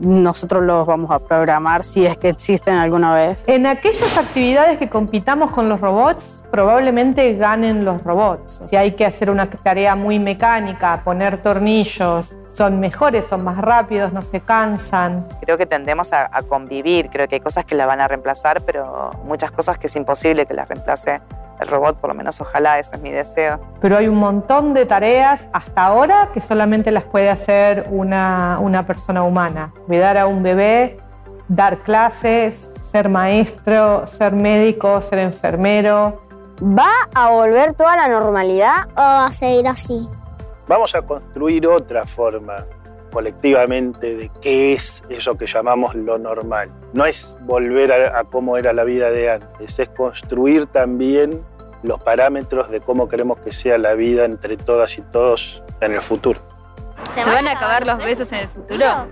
nosotros 0.00 0.62
los 0.62 0.86
vamos 0.86 1.10
a 1.10 1.18
programar 1.18 1.84
si 1.84 2.06
es 2.06 2.16
que 2.16 2.28
existen 2.28 2.74
alguna 2.74 3.14
vez. 3.14 3.44
En 3.48 3.66
aquellas 3.66 4.16
actividades 4.16 4.78
que 4.78 4.88
compitamos 4.88 5.50
con 5.50 5.68
los 5.68 5.80
robots, 5.80 6.42
probablemente 6.50 7.34
ganen 7.34 7.84
los 7.84 8.02
robots. 8.04 8.62
Si 8.68 8.76
hay 8.76 8.92
que 8.92 9.04
hacer 9.04 9.30
una 9.30 9.50
tarea 9.50 9.94
muy 9.96 10.18
mecánica, 10.18 11.02
poner 11.04 11.42
tornillos, 11.42 12.34
son 12.48 12.80
mejores, 12.80 13.26
son 13.26 13.44
más 13.44 13.58
rápidos, 13.58 14.12
no 14.12 14.22
se 14.22 14.40
cansan. 14.40 15.26
Creo 15.40 15.58
que 15.58 15.66
tendemos 15.66 16.12
a, 16.12 16.28
a 16.32 16.42
convivir, 16.42 17.10
creo 17.10 17.28
que 17.28 17.36
hay 17.36 17.40
cosas 17.40 17.64
que 17.64 17.74
la 17.74 17.86
van 17.86 18.00
a 18.00 18.08
reemplazar, 18.08 18.62
pero 18.62 19.10
muchas 19.24 19.50
cosas 19.50 19.78
que 19.78 19.88
es 19.88 19.96
imposible 19.96 20.46
que 20.46 20.54
las 20.54 20.68
reemplace 20.68 21.20
el 21.60 21.68
robot, 21.68 21.96
por 21.98 22.08
lo 22.10 22.14
menos 22.14 22.40
ojalá, 22.40 22.78
ese 22.78 22.96
es 22.96 23.02
mi 23.02 23.10
deseo. 23.10 23.60
Pero 23.80 23.96
hay 23.96 24.08
un 24.08 24.16
montón 24.16 24.74
de 24.74 24.86
tareas 24.86 25.48
hasta 25.52 25.84
ahora 25.84 26.28
que 26.32 26.40
solamente 26.40 26.90
las 26.90 27.04
puede 27.04 27.30
hacer 27.30 27.86
una, 27.90 28.58
una 28.60 28.86
persona 28.86 29.22
humana. 29.22 29.72
Cuidar 29.86 30.18
a 30.18 30.26
un 30.26 30.42
bebé, 30.42 30.98
dar 31.48 31.78
clases, 31.78 32.70
ser 32.80 33.08
maestro, 33.08 34.06
ser 34.06 34.32
médico, 34.32 35.00
ser 35.00 35.18
enfermero. 35.20 36.22
¿Va 36.62 36.90
a 37.14 37.30
volver 37.30 37.74
toda 37.74 37.96
la 37.96 38.08
normalidad 38.08 38.88
o 38.92 39.00
va 39.00 39.26
a 39.26 39.32
seguir 39.32 39.68
así? 39.68 40.08
Vamos 40.66 40.94
a 40.94 41.02
construir 41.02 41.66
otra 41.66 42.04
forma 42.04 42.56
colectivamente 43.10 44.16
de 44.16 44.30
qué 44.40 44.74
es 44.74 45.02
eso 45.08 45.36
que 45.36 45.46
llamamos 45.46 45.94
lo 45.94 46.18
normal. 46.18 46.70
No 46.92 47.04
es 47.04 47.36
volver 47.42 47.92
a, 47.92 48.20
a 48.20 48.24
cómo 48.24 48.56
era 48.56 48.72
la 48.72 48.84
vida 48.84 49.10
de 49.10 49.30
antes, 49.30 49.78
es 49.78 49.88
construir 49.88 50.66
también 50.66 51.42
los 51.82 52.00
parámetros 52.02 52.70
de 52.70 52.80
cómo 52.80 53.08
queremos 53.08 53.38
que 53.40 53.52
sea 53.52 53.78
la 53.78 53.94
vida 53.94 54.24
entre 54.24 54.56
todas 54.56 54.98
y 54.98 55.02
todos 55.02 55.62
en 55.80 55.92
el 55.92 56.00
futuro. 56.00 56.40
¿Se, 57.08 57.24
van 57.24 57.46
a 57.46 57.52
acabar 57.52 57.86
los 57.86 57.98
besos 57.98 58.30
en 58.32 58.40
el 58.40 58.48
futuro? 58.48 59.06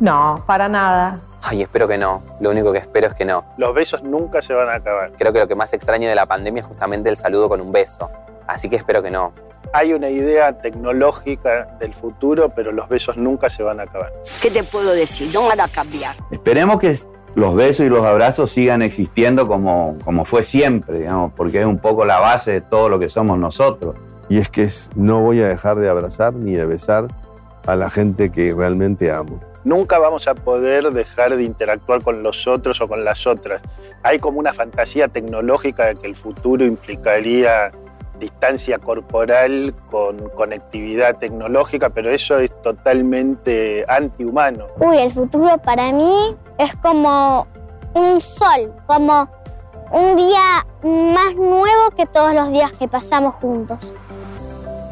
No, 0.00 0.42
para 0.46 0.68
nada. 0.68 1.20
Ay, 1.42 1.62
espero 1.62 1.88
que 1.88 1.96
no. 1.96 2.22
Lo 2.40 2.50
único 2.50 2.72
que 2.72 2.78
espero 2.78 3.06
es 3.06 3.14
que 3.14 3.24
no. 3.24 3.44
Los 3.56 3.74
besos 3.74 4.02
nunca 4.02 4.42
se 4.42 4.52
van 4.52 4.68
a 4.68 4.74
acabar. 4.74 5.12
Creo 5.16 5.32
que 5.32 5.38
lo 5.38 5.48
que 5.48 5.54
más 5.54 5.72
extraño 5.72 6.08
de 6.08 6.14
la 6.14 6.26
pandemia 6.26 6.60
es 6.60 6.66
justamente 6.66 7.08
el 7.08 7.16
saludo 7.16 7.48
con 7.48 7.60
un 7.60 7.72
beso. 7.72 8.10
Así 8.46 8.68
que 8.68 8.76
espero 8.76 9.02
que 9.02 9.10
no. 9.10 9.32
Hay 9.72 9.92
una 9.92 10.08
idea 10.08 10.60
tecnológica 10.60 11.76
del 11.78 11.94
futuro, 11.94 12.50
pero 12.54 12.72
los 12.72 12.88
besos 12.88 13.16
nunca 13.16 13.48
se 13.48 13.62
van 13.62 13.80
a 13.80 13.84
acabar. 13.84 14.12
¿Qué 14.42 14.50
te 14.50 14.64
puedo 14.64 14.92
decir? 14.92 15.30
No 15.32 15.46
van 15.46 15.60
a 15.60 15.68
cambiar. 15.68 16.16
Esperemos 16.30 16.80
que 16.80 16.94
los 17.34 17.54
besos 17.54 17.86
y 17.86 17.88
los 17.88 18.04
abrazos 18.04 18.50
sigan 18.50 18.82
existiendo 18.82 19.46
como, 19.46 19.96
como 20.04 20.24
fue 20.24 20.42
siempre, 20.42 21.00
digamos, 21.00 21.32
porque 21.36 21.60
es 21.60 21.66
un 21.66 21.78
poco 21.78 22.04
la 22.04 22.18
base 22.18 22.52
de 22.52 22.60
todo 22.60 22.88
lo 22.88 22.98
que 22.98 23.08
somos 23.08 23.38
nosotros. 23.38 23.94
Y 24.28 24.38
es 24.38 24.48
que 24.48 24.62
es, 24.62 24.90
no 24.94 25.20
voy 25.20 25.40
a 25.40 25.48
dejar 25.48 25.76
de 25.76 25.88
abrazar 25.88 26.34
ni 26.34 26.54
de 26.54 26.66
besar 26.66 27.08
a 27.66 27.76
la 27.76 27.90
gente 27.90 28.30
que 28.30 28.52
realmente 28.52 29.10
amo. 29.10 29.40
Nunca 29.62 29.98
vamos 29.98 30.26
a 30.26 30.34
poder 30.34 30.90
dejar 30.90 31.36
de 31.36 31.42
interactuar 31.42 32.02
con 32.02 32.22
los 32.22 32.46
otros 32.46 32.80
o 32.80 32.88
con 32.88 33.04
las 33.04 33.26
otras. 33.26 33.60
Hay 34.02 34.18
como 34.18 34.38
una 34.38 34.54
fantasía 34.54 35.08
tecnológica 35.08 35.86
de 35.86 35.96
que 35.96 36.06
el 36.06 36.16
futuro 36.16 36.64
implicaría 36.64 37.70
distancia 38.20 38.78
corporal 38.78 39.74
con 39.90 40.28
conectividad 40.30 41.16
tecnológica, 41.16 41.90
pero 41.90 42.10
eso 42.10 42.38
es 42.38 42.50
totalmente 42.62 43.84
antihumano. 43.88 44.66
Uy, 44.78 44.98
el 44.98 45.10
futuro 45.10 45.58
para 45.58 45.90
mí 45.90 46.36
es 46.58 46.76
como 46.76 47.48
un 47.94 48.20
sol, 48.20 48.72
como 48.86 49.28
un 49.90 50.14
día 50.14 50.64
más 50.82 51.34
nuevo 51.34 51.90
que 51.96 52.06
todos 52.06 52.32
los 52.32 52.52
días 52.52 52.70
que 52.72 52.86
pasamos 52.86 53.34
juntos. 53.36 53.92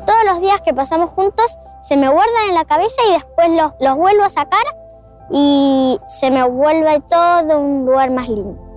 Todos 0.07 0.25
los 0.25 0.41
días 0.41 0.61
que 0.63 0.75
pasamos 0.75 1.11
juntos 1.11 1.57
se 1.83 1.97
me 1.97 2.09
guardan 2.09 2.49
en 2.49 2.55
la 2.55 2.65
cabeza 2.65 3.01
y 3.09 3.13
después 3.13 3.51
los, 3.51 3.73
los 3.79 3.97
vuelvo 3.97 4.25
a 4.25 4.31
sacar 4.31 4.65
y 5.31 6.01
se 6.07 6.31
me 6.31 6.43
vuelve 6.43 7.01
todo 7.09 7.61
un 7.61 7.85
lugar 7.87 8.11
más 8.11 8.29
lindo. 8.29 8.68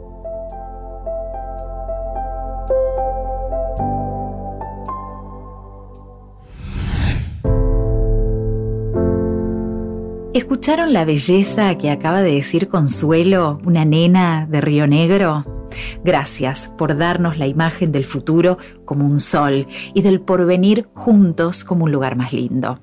¿Escucharon 10.34 10.94
la 10.94 11.04
belleza 11.04 11.78
que 11.78 11.92
acaba 11.92 12.22
de 12.22 12.34
decir 12.34 12.70
Consuelo, 12.70 13.60
una 13.66 13.84
nena 13.84 14.48
de 14.50 14.62
Río 14.62 14.88
Negro? 14.88 15.44
Gracias 16.06 16.72
por 16.78 16.96
darnos 16.96 17.38
la 17.38 17.48
imagen 17.48 17.92
del 17.92 18.06
futuro 18.06 18.58
como 18.86 19.06
un 19.06 19.20
sol 19.20 19.68
y 19.94 20.02
del 20.02 20.22
porvenir 20.22 20.88
juntos 20.94 21.66
como 21.66 21.84
un 21.84 21.92
lugar 21.92 22.16
más 22.16 22.32
lindo. 22.32 22.80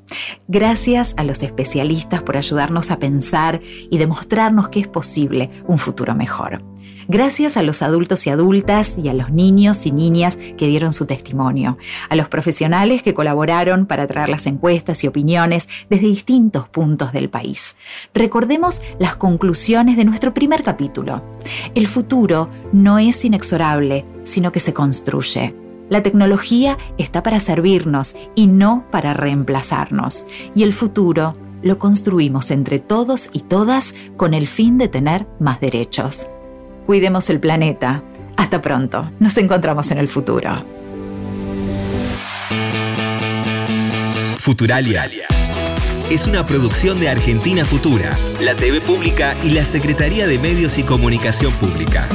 Gracias 0.46 1.14
a 1.16 1.24
los 1.24 1.42
especialistas 1.42 2.20
por 2.20 2.36
ayudarnos 2.36 2.90
a 2.90 2.98
pensar 2.98 3.62
y 3.90 3.96
demostrarnos 3.96 4.68
que 4.68 4.80
es 4.80 4.88
posible 4.88 5.50
un 5.66 5.78
futuro 5.78 6.14
mejor. 6.14 6.62
Gracias 7.10 7.56
a 7.56 7.62
los 7.62 7.80
adultos 7.80 8.26
y 8.26 8.30
adultas 8.30 8.98
y 8.98 9.08
a 9.08 9.14
los 9.14 9.30
niños 9.30 9.86
y 9.86 9.92
niñas 9.92 10.36
que 10.36 10.66
dieron 10.66 10.92
su 10.92 11.06
testimonio, 11.06 11.78
a 12.10 12.16
los 12.16 12.28
profesionales 12.28 13.02
que 13.02 13.14
colaboraron 13.14 13.86
para 13.86 14.06
traer 14.06 14.28
las 14.28 14.46
encuestas 14.46 15.02
y 15.04 15.08
opiniones 15.08 15.70
desde 15.88 16.06
distintos 16.06 16.68
puntos 16.68 17.12
del 17.12 17.30
país. 17.30 17.76
Recordemos 18.12 18.82
las 18.98 19.16
conclusiones 19.16 19.96
de 19.96 20.04
nuestro 20.04 20.34
primer 20.34 20.62
capítulo. 20.62 21.22
El 21.74 21.88
futuro 21.88 22.50
no 22.74 22.98
es 22.98 23.24
inexorable, 23.24 24.04
sino 24.24 24.52
que 24.52 24.60
se 24.60 24.74
construye. 24.74 25.54
La 25.88 26.02
tecnología 26.02 26.76
está 26.98 27.22
para 27.22 27.40
servirnos 27.40 28.16
y 28.34 28.48
no 28.48 28.84
para 28.90 29.14
reemplazarnos. 29.14 30.26
Y 30.54 30.62
el 30.62 30.74
futuro 30.74 31.34
lo 31.62 31.78
construimos 31.78 32.50
entre 32.50 32.78
todos 32.78 33.30
y 33.32 33.40
todas 33.40 33.94
con 34.18 34.34
el 34.34 34.46
fin 34.46 34.76
de 34.76 34.88
tener 34.88 35.26
más 35.40 35.58
derechos. 35.58 36.28
Cuidemos 36.88 37.28
el 37.28 37.38
planeta. 37.38 38.02
Hasta 38.38 38.62
pronto. 38.62 39.12
Nos 39.20 39.36
encontramos 39.36 39.90
en 39.90 39.98
el 39.98 40.08
futuro. 40.08 40.64
Futuralia. 44.38 45.06
Es 46.08 46.26
una 46.26 46.46
producción 46.46 46.98
de 46.98 47.10
Argentina 47.10 47.66
Futura, 47.66 48.18
la 48.40 48.54
TV 48.54 48.80
Pública 48.80 49.36
y 49.44 49.50
la 49.50 49.66
Secretaría 49.66 50.26
de 50.26 50.38
Medios 50.38 50.78
y 50.78 50.82
Comunicación 50.82 51.52
Pública. 51.52 52.08